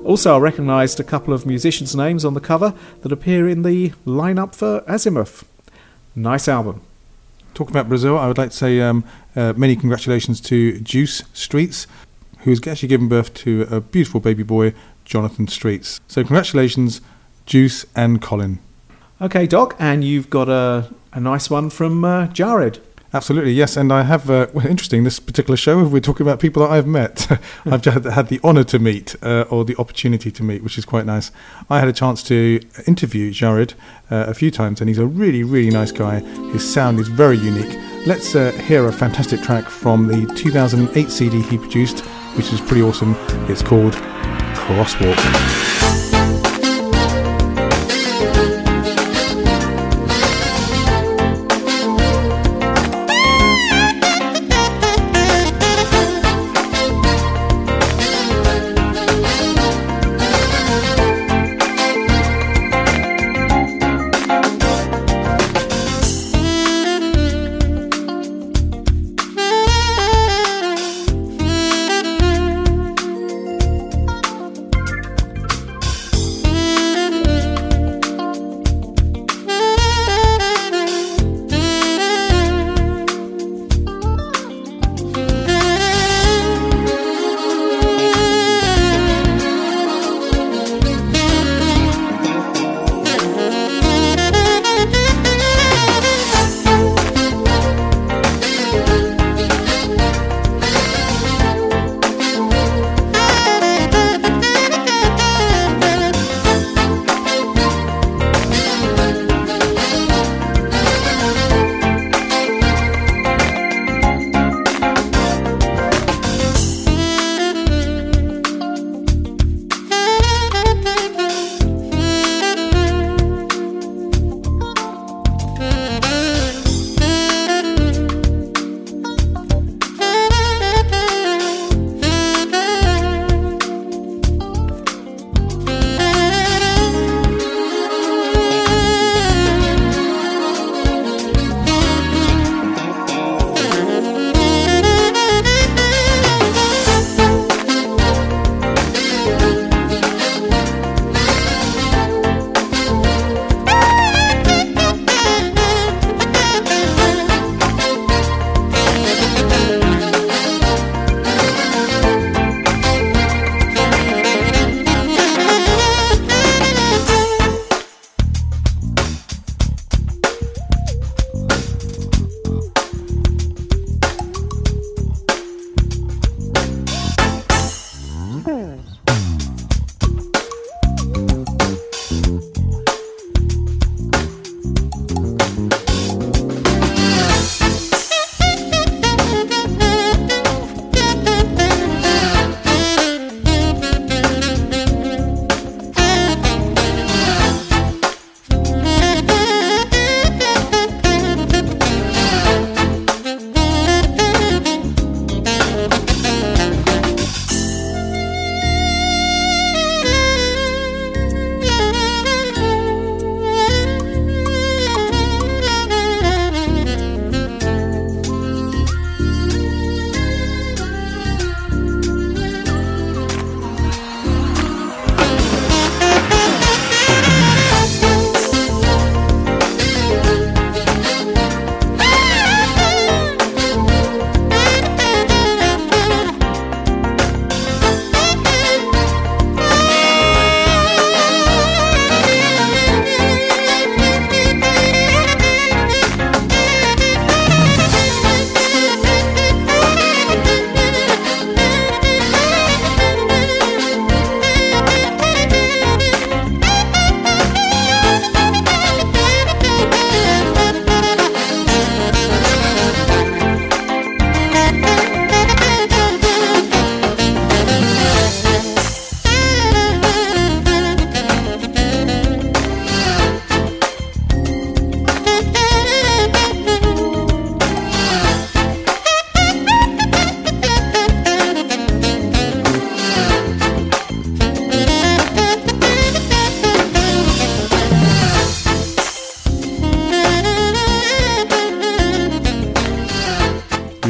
Also, 0.07 0.37
I 0.37 0.39
recognised 0.39 0.99
a 0.99 1.05
couple 1.05 1.35
of 1.35 1.45
musicians' 1.45 1.95
names 1.95 2.25
on 2.25 2.33
the 2.33 2.41
cover 2.41 2.73
that 3.03 3.13
appear 3.13 3.47
in 3.47 3.61
the 3.61 3.91
lineup 4.07 4.55
for 4.55 4.83
Azimuth. 4.89 5.45
Nice 6.17 6.49
album. 6.49 6.81
Talking 7.53 7.77
about 7.77 7.91
Brazil, 7.91 8.17
I 8.17 8.27
would 8.27 8.39
like 8.39 8.53
to 8.53 8.57
say 8.57 8.81
um, 8.81 9.05
uh, 9.37 9.53
many 9.55 9.77
congratulations 9.77 10.41
to 10.43 10.81
Juice 10.81 11.25
Streets, 11.35 11.87
who's 12.43 12.67
actually 12.67 12.89
given 12.89 13.09
birth 13.09 13.35
to 13.35 13.67
a 13.71 13.81
beautiful 13.81 14.21
baby 14.21 14.43
boy, 14.43 14.75
Jonathan 15.05 15.49
Streets. 15.49 16.01
So, 16.09 16.23
congratulations, 16.23 17.01
Juice 17.47 17.87
and 17.95 18.21
Colin. 18.23 18.59
Okay, 19.21 19.47
Doc, 19.47 19.77
and 19.79 20.03
you've 20.03 20.31
got 20.31 20.49
a, 20.49 20.93
a 21.13 21.21
nice 21.21 21.51
one 21.51 21.69
from 21.69 22.05
uh, 22.05 22.27
Jared. 22.29 22.81
Absolutely, 23.13 23.53
yes. 23.53 23.77
And 23.77 23.93
I 23.93 24.03
have, 24.03 24.31
uh, 24.31 24.47
well, 24.53 24.67
interesting, 24.67 25.03
this 25.03 25.19
particular 25.19 25.57
show, 25.57 25.83
we're 25.83 26.01
talking 26.01 26.25
about 26.25 26.39
people 26.39 26.63
that 26.63 26.71
I've 26.71 26.87
met. 26.87 27.27
I've 27.67 27.85
had 27.85 28.29
the 28.29 28.41
honour 28.45 28.63
to 28.65 28.79
meet, 28.79 29.17
uh, 29.23 29.47
or 29.51 29.65
the 29.65 29.75
opportunity 29.79 30.31
to 30.31 30.43
meet, 30.45 30.63
which 30.63 30.79
is 30.79 30.85
quite 30.85 31.07
nice. 31.07 31.33
I 31.69 31.81
had 31.81 31.89
a 31.89 31.93
chance 31.93 32.23
to 32.25 32.61
interview 32.87 33.33
Jared 33.33 33.75
uh, 34.13 34.27
a 34.29 34.35
few 34.35 34.53
times, 34.53 34.81
and 34.81 34.89
he's 34.89 34.99
a 34.99 35.07
really, 35.07 35.43
really 35.43 35.71
nice 35.71 35.91
guy. 35.91 36.21
His 36.53 36.73
sound 36.73 37.01
is 37.01 37.09
very 37.09 37.37
unique. 37.37 37.77
Let's 38.07 38.35
uh, 38.37 38.53
hear 38.53 38.87
a 38.87 38.93
fantastic 38.93 39.43
track 39.43 39.65
from 39.65 40.07
the 40.07 40.33
2008 40.35 41.11
CD 41.11 41.43
he 41.43 41.59
produced, 41.59 42.05
which 42.37 42.53
is 42.53 42.61
pretty 42.61 42.83
awesome. 42.83 43.15
It's 43.49 43.63
called 43.63 43.95
Crosswalk. 44.55 45.60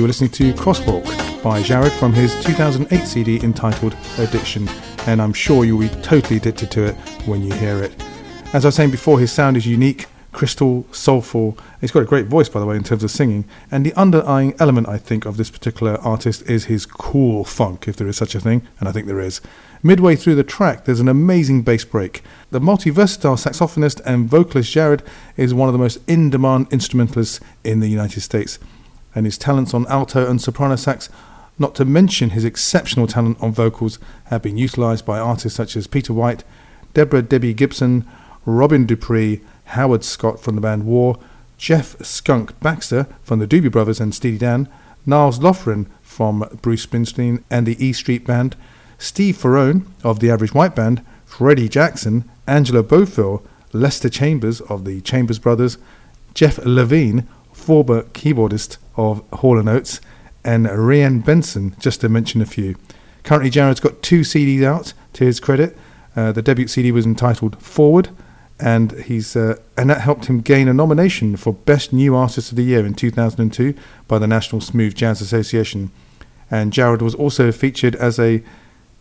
Listening 0.07 0.31
to 0.31 0.53
Crosswalk 0.55 1.05
by 1.43 1.63
Jared 1.63 1.93
from 1.93 2.13
his 2.13 2.35
2008 2.45 3.07
CD 3.07 3.41
entitled 3.43 3.97
Addiction, 4.19 4.69
and 5.07 5.21
I'm 5.21 5.33
sure 5.33 5.65
you'll 5.65 5.81
be 5.81 5.89
totally 6.03 6.37
addicted 6.37 6.71
to 6.71 6.85
it 6.85 6.95
when 7.27 7.43
you 7.43 7.53
hear 7.55 7.83
it. 7.83 7.93
As 8.53 8.65
I 8.65 8.69
was 8.69 8.75
saying 8.75 8.91
before, 8.91 9.19
his 9.19 9.33
sound 9.33 9.57
is 9.57 9.67
unique, 9.67 10.07
crystal, 10.33 10.87
soulful. 10.93 11.59
He's 11.81 11.91
got 11.91 12.03
a 12.03 12.07
great 12.07 12.27
voice, 12.27 12.49
by 12.49 12.61
the 12.61 12.67
way, 12.67 12.77
in 12.77 12.85
terms 12.85 13.05
of 13.05 13.11
singing. 13.11 13.45
And 13.71 13.85
the 13.85 13.95
underlying 13.95 14.55
element, 14.59 14.89
I 14.89 14.99
think, 14.99 15.27
of 15.27 15.37
this 15.37 15.51
particular 15.51 15.99
artist 15.99 16.43
is 16.49 16.65
his 16.65 16.87
cool 16.87 17.45
funk, 17.45 17.89
if 17.89 17.97
there 17.97 18.09
is 18.09 18.17
such 18.17 18.35
a 18.35 18.41
thing, 18.41 18.67
and 18.79 18.89
I 18.89 18.93
think 18.93 19.07
there 19.07 19.21
is. 19.21 19.41
Midway 19.83 20.17
through 20.17 20.35
the 20.35 20.45
track, 20.45 20.85
there's 20.85 21.01
an 21.01 21.09
amazing 21.09 21.63
bass 21.63 21.85
break. 21.85 22.23
The 22.51 22.61
multi 22.61 22.91
versatile 22.91 23.37
saxophonist 23.37 24.01
and 24.05 24.29
vocalist 24.29 24.73
Jared 24.73 25.03
is 25.37 25.55
one 25.55 25.69
of 25.69 25.73
the 25.73 25.79
most 25.79 25.99
in 26.09 26.31
demand 26.31 26.67
instrumentalists 26.71 27.41
in 27.65 27.81
the 27.81 27.89
United 27.89 28.21
States, 28.21 28.59
and 29.15 29.27
his 29.27 29.39
talents 29.39 29.75
on 29.75 29.87
alto 29.89 30.29
and 30.29 30.41
soprano 30.41 30.77
sax, 30.77 31.09
not 31.59 31.75
to 31.75 31.85
mention 31.85 32.31
his 32.31 32.45
exceptional 32.45 33.07
talent 33.07 33.41
on 33.41 33.53
vocals, 33.53 33.99
have 34.27 34.43
been 34.43 34.57
utilized 34.57 35.05
by 35.05 35.19
artists 35.19 35.57
such 35.57 35.77
as 35.77 35.87
Peter 35.87 36.13
White, 36.13 36.45
Deborah 36.95 37.23
Debbie 37.23 37.55
Gibson, 37.55 38.07
Robin 38.45 38.87
Dupree, 38.87 39.41
Howard 39.65 40.03
Scott 40.03 40.41
from 40.41 40.55
the 40.55 40.61
band 40.61 40.85
War, 40.87 41.19
Jeff 41.59 42.03
Skunk 42.05 42.59
Baxter 42.61 43.07
from 43.23 43.39
the 43.39 43.47
Doobie 43.47 43.71
Brothers 43.71 44.01
and 44.01 44.15
Steely 44.15 44.39
Dan, 44.39 44.69
Nils 45.05 45.39
Lofgren 45.39 45.87
from 46.01 46.49
Bruce 46.63 46.87
Springsteen 46.87 47.43
and 47.51 47.67
the 47.67 47.85
E 47.85 47.93
Street 47.93 48.27
Band, 48.27 48.57
Steve 48.99 49.37
Ferrone 49.37 49.87
of 50.03 50.21
the 50.21 50.31
Average 50.31 50.55
White 50.55 50.75
Band, 50.75 51.05
Freddie 51.25 51.69
Jackson, 51.69 52.29
Angela 52.47 52.83
Bofill, 52.83 53.43
Lester 53.73 54.09
Chambers 54.09 54.61
of 54.63 54.85
the 54.85 55.01
Chambers 55.03 55.39
Brothers, 55.39 55.79
Jeff 56.35 56.59
Levine, 56.65 57.29
former 57.53 58.03
keyboardist 58.03 58.79
of 59.01 59.25
Hall 59.41 59.69
& 59.69 59.69
Oates, 59.69 60.01
and 60.45 60.67
Rian 60.67 61.25
Benson, 61.25 61.75
just 61.79 62.01
to 62.01 62.09
mention 62.09 62.41
a 62.41 62.47
few. 62.47 62.77
Currently, 63.25 63.51
Jared's 63.51 63.81
got 63.81 64.03
two 64.03 64.21
CDs 64.21 64.63
out 64.63 64.93
to 65.15 65.25
his 65.25 65.41
credit. 65.41 65.77
Uh, 66.17 66.33
the 66.33 66.43
debut 66.43 66.67
CD 66.67 66.93
was 66.93 67.07
entitled 67.07 67.61
Forward, 67.63 68.11
and 68.59 68.93
he's 68.93 69.37
uh, 69.37 69.57
and 69.77 69.89
that 69.91 70.01
helped 70.01 70.27
him 70.27 70.41
gain 70.41 70.69
a 70.69 70.75
nomination 70.75 71.37
for 71.37 71.53
Best 71.53 71.93
New 71.93 72.15
Artist 72.15 72.51
of 72.51 72.57
the 72.57 72.65
Year 72.65 72.85
in 72.85 72.95
2002 72.95 73.75
by 74.09 74.19
the 74.19 74.27
National 74.27 74.61
Smooth 74.61 74.95
Jazz 74.95 75.21
Association. 75.21 75.91
And 76.51 76.73
Jared 76.73 77.01
was 77.01 77.15
also 77.15 77.53
featured 77.53 77.95
as 77.97 78.19
a 78.19 78.43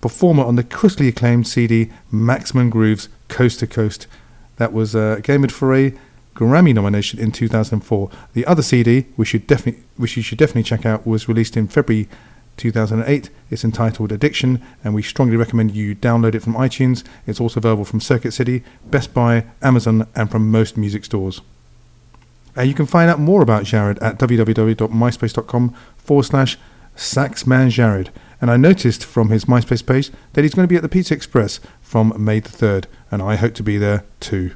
performer 0.02 0.44
on 0.44 0.56
the 0.56 0.64
critically 0.64 1.08
acclaimed 1.08 1.48
CD 1.48 1.90
Maximum 2.12 2.70
Grooves 2.70 3.10
Coast 3.28 3.60
to 3.60 3.68
Coast. 3.68 4.08
That 4.58 4.72
was 4.72 4.96
uh, 4.96 5.20
gained 5.24 5.52
for 5.52 5.74
a 5.74 5.94
Grammy 6.40 6.74
nomination 6.74 7.20
in 7.20 7.34
2004. 7.34 8.10
The 8.34 8.46
other 8.46 8.62
CD, 8.62 9.08
which 9.18 9.34
you 9.34 9.42
which 9.98 10.16
you 10.16 10.24
should 10.24 10.38
definitely 10.38 10.64
check 10.64 10.86
out, 10.86 11.06
was 11.06 11.28
released 11.28 11.58
in 11.58 11.68
February 11.68 12.08
2008. 12.56 13.30
It's 13.50 13.66
entitled 13.66 14.14
Addiction, 14.14 14.62
and 14.82 14.96
we 14.96 15.02
strongly 15.02 15.36
recommend 15.36 15.76
you 15.76 15.96
download 15.96 16.36
it 16.36 16.42
from 16.42 16.54
iTunes. 16.54 17.04
It's 17.28 17.42
also 17.42 17.60
available 17.60 17.84
from 17.84 18.00
Circuit 18.00 18.32
City, 18.32 18.64
Best 18.86 19.14
Buy, 19.14 19.48
Amazon, 19.62 20.08
and 20.16 20.32
from 20.32 20.50
most 20.50 20.78
music 20.78 21.04
stores. 21.04 21.42
And 22.56 22.70
you 22.70 22.74
can 22.74 22.86
find 22.86 23.10
out 23.10 23.20
more 23.20 23.42
about 23.42 23.66
Jared 23.66 24.00
at 24.00 24.18
www.myspace.com 24.18 25.76
forward 25.98 26.24
slash 26.24 26.58
saxmanjared. 26.96 28.10
And 28.40 28.50
I 28.50 28.56
noticed 28.56 29.04
from 29.04 29.30
his 29.30 29.44
MySpace 29.44 29.86
page 29.86 30.10
that 30.32 30.44
he's 30.44 30.54
going 30.54 30.66
to 30.66 30.72
be 30.72 30.78
at 30.78 30.84
the 30.84 30.90
Pizza 30.90 31.14
Express 31.14 31.60
from 31.82 32.14
May 32.18 32.40
the 32.40 32.50
3rd, 32.50 32.86
and 33.12 33.22
I 33.22 33.36
hope 33.36 33.56
to 33.56 33.64
be 33.64 33.78
there 33.78 34.06
too. 34.22 34.56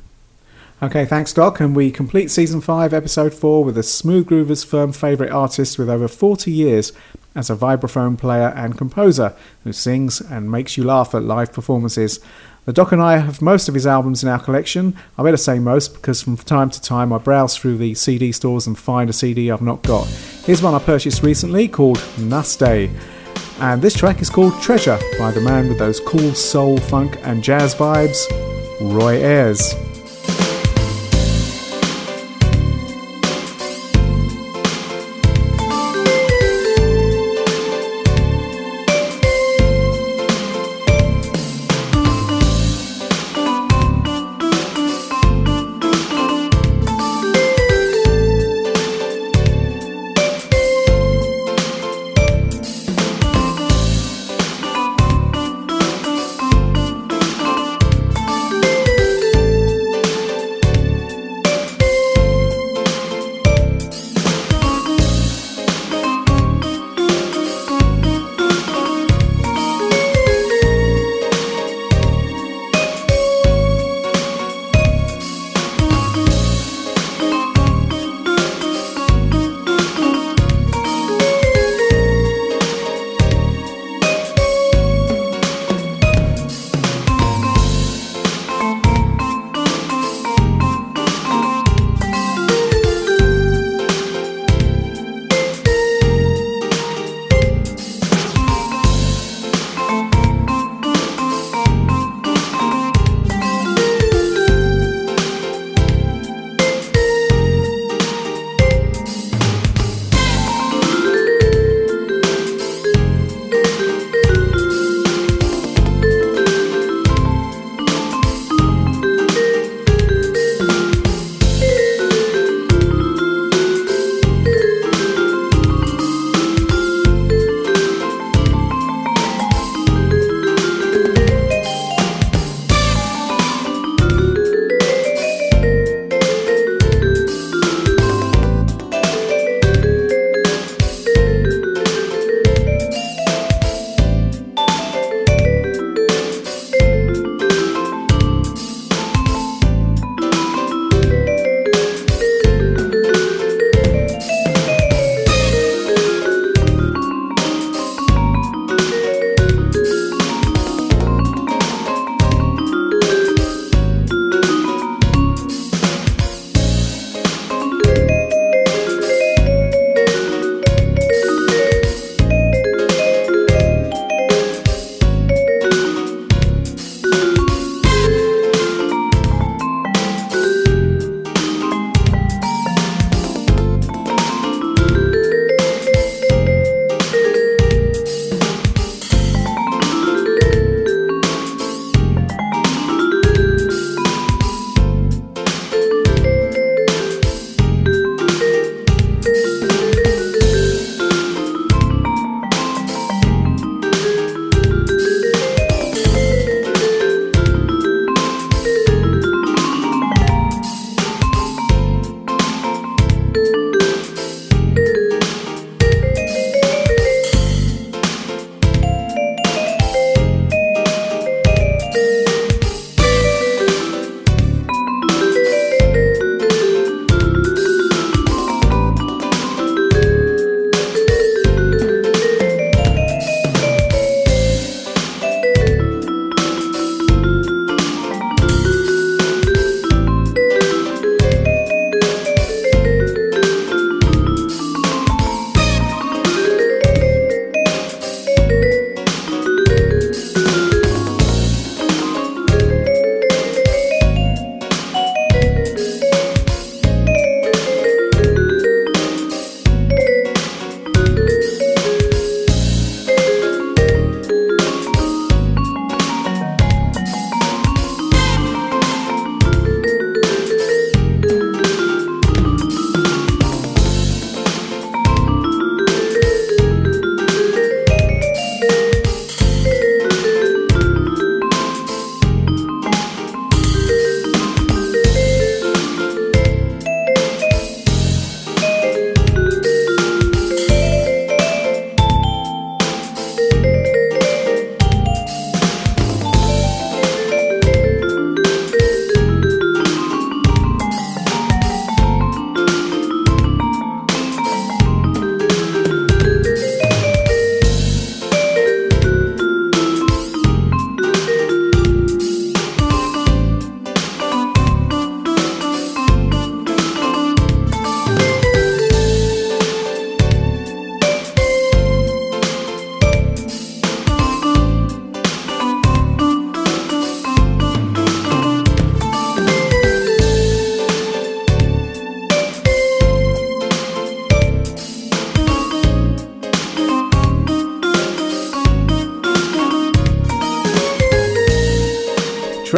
Okay, 0.83 1.05
thanks, 1.05 1.31
Doc. 1.31 1.61
And 1.61 1.73
we 1.73 1.91
complete 1.91 2.29
season 2.29 2.59
5, 2.59 2.93
episode 2.93 3.33
4 3.33 3.63
with 3.63 3.77
a 3.77 3.83
Smooth 3.83 4.27
Groover's 4.27 4.65
firm 4.65 4.91
favourite 4.91 5.31
artist 5.31 5.79
with 5.79 5.89
over 5.89 6.09
40 6.09 6.51
years 6.51 6.91
as 7.33 7.49
a 7.49 7.55
vibraphone 7.55 8.17
player 8.17 8.51
and 8.53 8.77
composer 8.77 9.33
who 9.63 9.71
sings 9.71 10.19
and 10.19 10.51
makes 10.51 10.75
you 10.75 10.83
laugh 10.83 11.15
at 11.15 11.23
live 11.23 11.53
performances. 11.53 12.19
The 12.65 12.73
Doc 12.73 12.91
and 12.91 13.01
I 13.01 13.19
have 13.19 13.41
most 13.41 13.69
of 13.69 13.75
his 13.75 13.87
albums 13.87 14.23
in 14.23 14.29
our 14.29 14.41
collection. 14.41 14.93
I 15.17 15.23
better 15.23 15.37
say 15.37 15.57
most 15.57 15.93
because 15.93 16.21
from 16.21 16.35
time 16.35 16.69
to 16.71 16.81
time 16.81 17.13
I 17.13 17.17
browse 17.17 17.55
through 17.55 17.77
the 17.77 17.95
CD 17.95 18.33
stores 18.33 18.67
and 18.67 18.77
find 18.77 19.09
a 19.09 19.13
CD 19.13 19.51
I've 19.51 19.61
not 19.61 19.83
got. 19.83 20.05
Here's 20.43 20.61
one 20.61 20.75
I 20.75 20.79
purchased 20.79 21.23
recently 21.23 21.69
called 21.69 21.99
Naste. 22.17 22.93
And 23.61 23.81
this 23.81 23.93
track 23.93 24.21
is 24.21 24.29
called 24.29 24.61
Treasure 24.61 24.99
by 25.17 25.31
the 25.31 25.39
man 25.39 25.69
with 25.69 25.79
those 25.79 26.01
cool 26.01 26.33
soul, 26.33 26.77
funk, 26.77 27.17
and 27.23 27.41
jazz 27.41 27.73
vibes, 27.73 28.29
Roy 28.81 29.23
Ayers. 29.23 29.73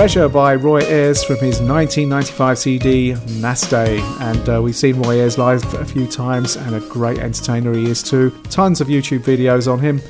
Treasure 0.05 0.29
by 0.29 0.53
Roy 0.53 0.81
Ayers 0.81 1.23
from 1.23 1.37
his 1.37 1.59
1995 1.59 2.59
CD 2.59 3.13
Naste. 3.13 3.99
And 4.21 4.47
uh, 4.47 4.61
we've 4.61 4.75
seen 4.75 5.01
Roy 5.01 5.15
Ayers 5.15 5.39
live 5.39 5.63
a 5.73 5.83
few 5.83 6.05
times 6.05 6.57
and 6.57 6.75
a 6.75 6.79
great 6.79 7.17
entertainer 7.17 7.73
he 7.73 7.89
is 7.89 8.03
too. 8.03 8.29
Tons 8.51 8.79
of 8.81 8.87
YouTube 8.87 9.21
videos 9.21 9.67
on 9.67 9.79
him 9.79 10.03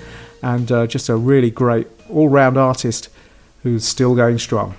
and 0.44 0.70
uh, 0.70 0.86
just 0.86 1.08
a 1.08 1.16
really 1.16 1.50
great 1.50 1.88
all 2.10 2.28
round 2.28 2.58
artist 2.58 3.08
who's 3.64 3.86
still 3.86 4.16
going 4.16 4.38
strong. 4.38 4.76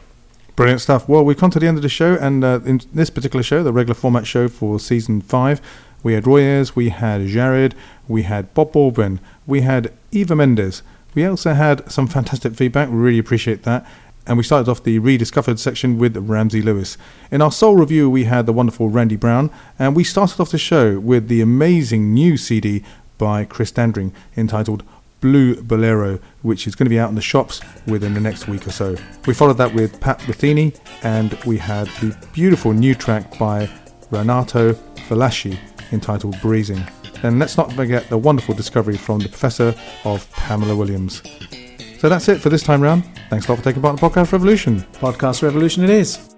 Brilliant 0.55 0.82
stuff. 0.82 1.09
Well, 1.09 1.24
we've 1.24 1.38
come 1.38 1.51
to 1.51 1.59
the 1.59 1.66
end 1.66 1.78
of 1.78 1.82
the 1.82 1.88
show, 1.88 2.18
and 2.20 2.44
uh, 2.44 2.60
in 2.66 2.82
this 2.93 3.09
particular 3.09 3.43
show, 3.43 3.62
the 3.62 3.72
regular 3.72 3.94
format 3.94 4.26
show 4.26 4.48
for 4.48 4.78
season 4.78 5.22
five, 5.22 5.62
we 6.02 6.12
had 6.12 6.26
Roy 6.26 6.43
Ayers, 6.43 6.76
we 6.76 6.90
had 6.90 7.26
Jared, 7.26 7.74
we 8.06 8.24
had 8.24 8.52
Bob 8.52 8.72
Baldwin, 8.72 9.20
we 9.47 9.62
had 9.62 9.94
Ive 10.14 10.36
Mendes. 10.36 10.82
We 11.14 11.24
also 11.24 11.55
had 11.55 11.90
some 11.90 12.06
fantastic 12.06 12.52
feedback. 12.52 12.90
We 12.90 12.97
really 12.97 13.18
appreciate 13.18 13.62
that. 13.62 13.86
And 14.27 14.36
we 14.36 14.43
started 14.43 14.70
off 14.70 14.82
the 14.82 14.98
rediscovered 14.98 15.61
section 15.61 15.98
with 15.98 16.16
Ramsey 16.16 16.61
Lewis. 16.61 16.98
In 17.31 17.40
our 17.40 17.53
soul 17.53 17.77
review, 17.77 18.11
we 18.11 18.24
had 18.24 18.47
the 18.47 18.53
wonderful 18.53 18.89
Randy 18.89 19.16
Brown, 19.16 19.51
and 19.78 19.94
we 19.94 20.03
started 20.03 20.40
off 20.40 20.51
the 20.51 20.59
show 20.59 20.98
with 20.98 21.28
the 21.28 21.40
amazing 21.40 22.12
new 22.12 22.36
CD 22.36 22.82
by 23.19 23.44
Chris 23.44 23.69
Standring 23.69 24.12
entitled 24.36 24.82
Blue 25.20 25.62
Bolero, 25.62 26.19
which 26.43 26.66
is 26.66 26.74
going 26.74 26.86
to 26.86 26.90
be 26.90 26.98
out 26.98 27.09
in 27.09 27.15
the 27.15 27.23
shops 27.23 27.61
within 27.86 28.15
the 28.15 28.20
next 28.20 28.48
week 28.48 28.66
or 28.66 28.73
so. 28.73 28.97
We 29.27 29.35
followed 29.35 29.59
that 29.59 29.74
with 29.74 30.01
Pat 30.01 30.19
Metheny, 30.20 30.78
and 31.03 31.32
we 31.44 31.57
had 31.57 31.86
the 32.01 32.16
beautiful 32.32 32.73
new 32.73 32.94
track 32.94 33.39
by 33.39 33.69
Renato 34.11 34.73
Falaschi 35.09 35.59
entitled 35.93 36.40
Breezing. 36.40 36.85
And 37.23 37.39
let's 37.39 37.57
not 37.57 37.73
forget 37.73 38.09
the 38.09 38.19
wonderful 38.19 38.55
discovery 38.55 38.97
from 38.97 39.20
the 39.20 39.28
professor 39.28 39.74
of 40.05 40.31
Pamela 40.32 40.77
Williams. 40.77 41.23
So 42.07 42.11
that's 42.11 42.28
it 42.28 42.41
for 42.41 42.51
this 42.51 42.62
time 42.62 42.81
round. 42.81 43.03
Thanks 43.31 43.49
a 43.49 43.51
lot 43.51 43.59
for 43.59 43.65
taking 43.65 43.83
part 43.83 44.01
in 44.01 44.09
Podcast 44.09 44.31
Revolution. 44.31 44.78
Podcast 44.93 45.43
Revolution 45.43 45.83
it 45.83 45.91
is. 45.91 46.37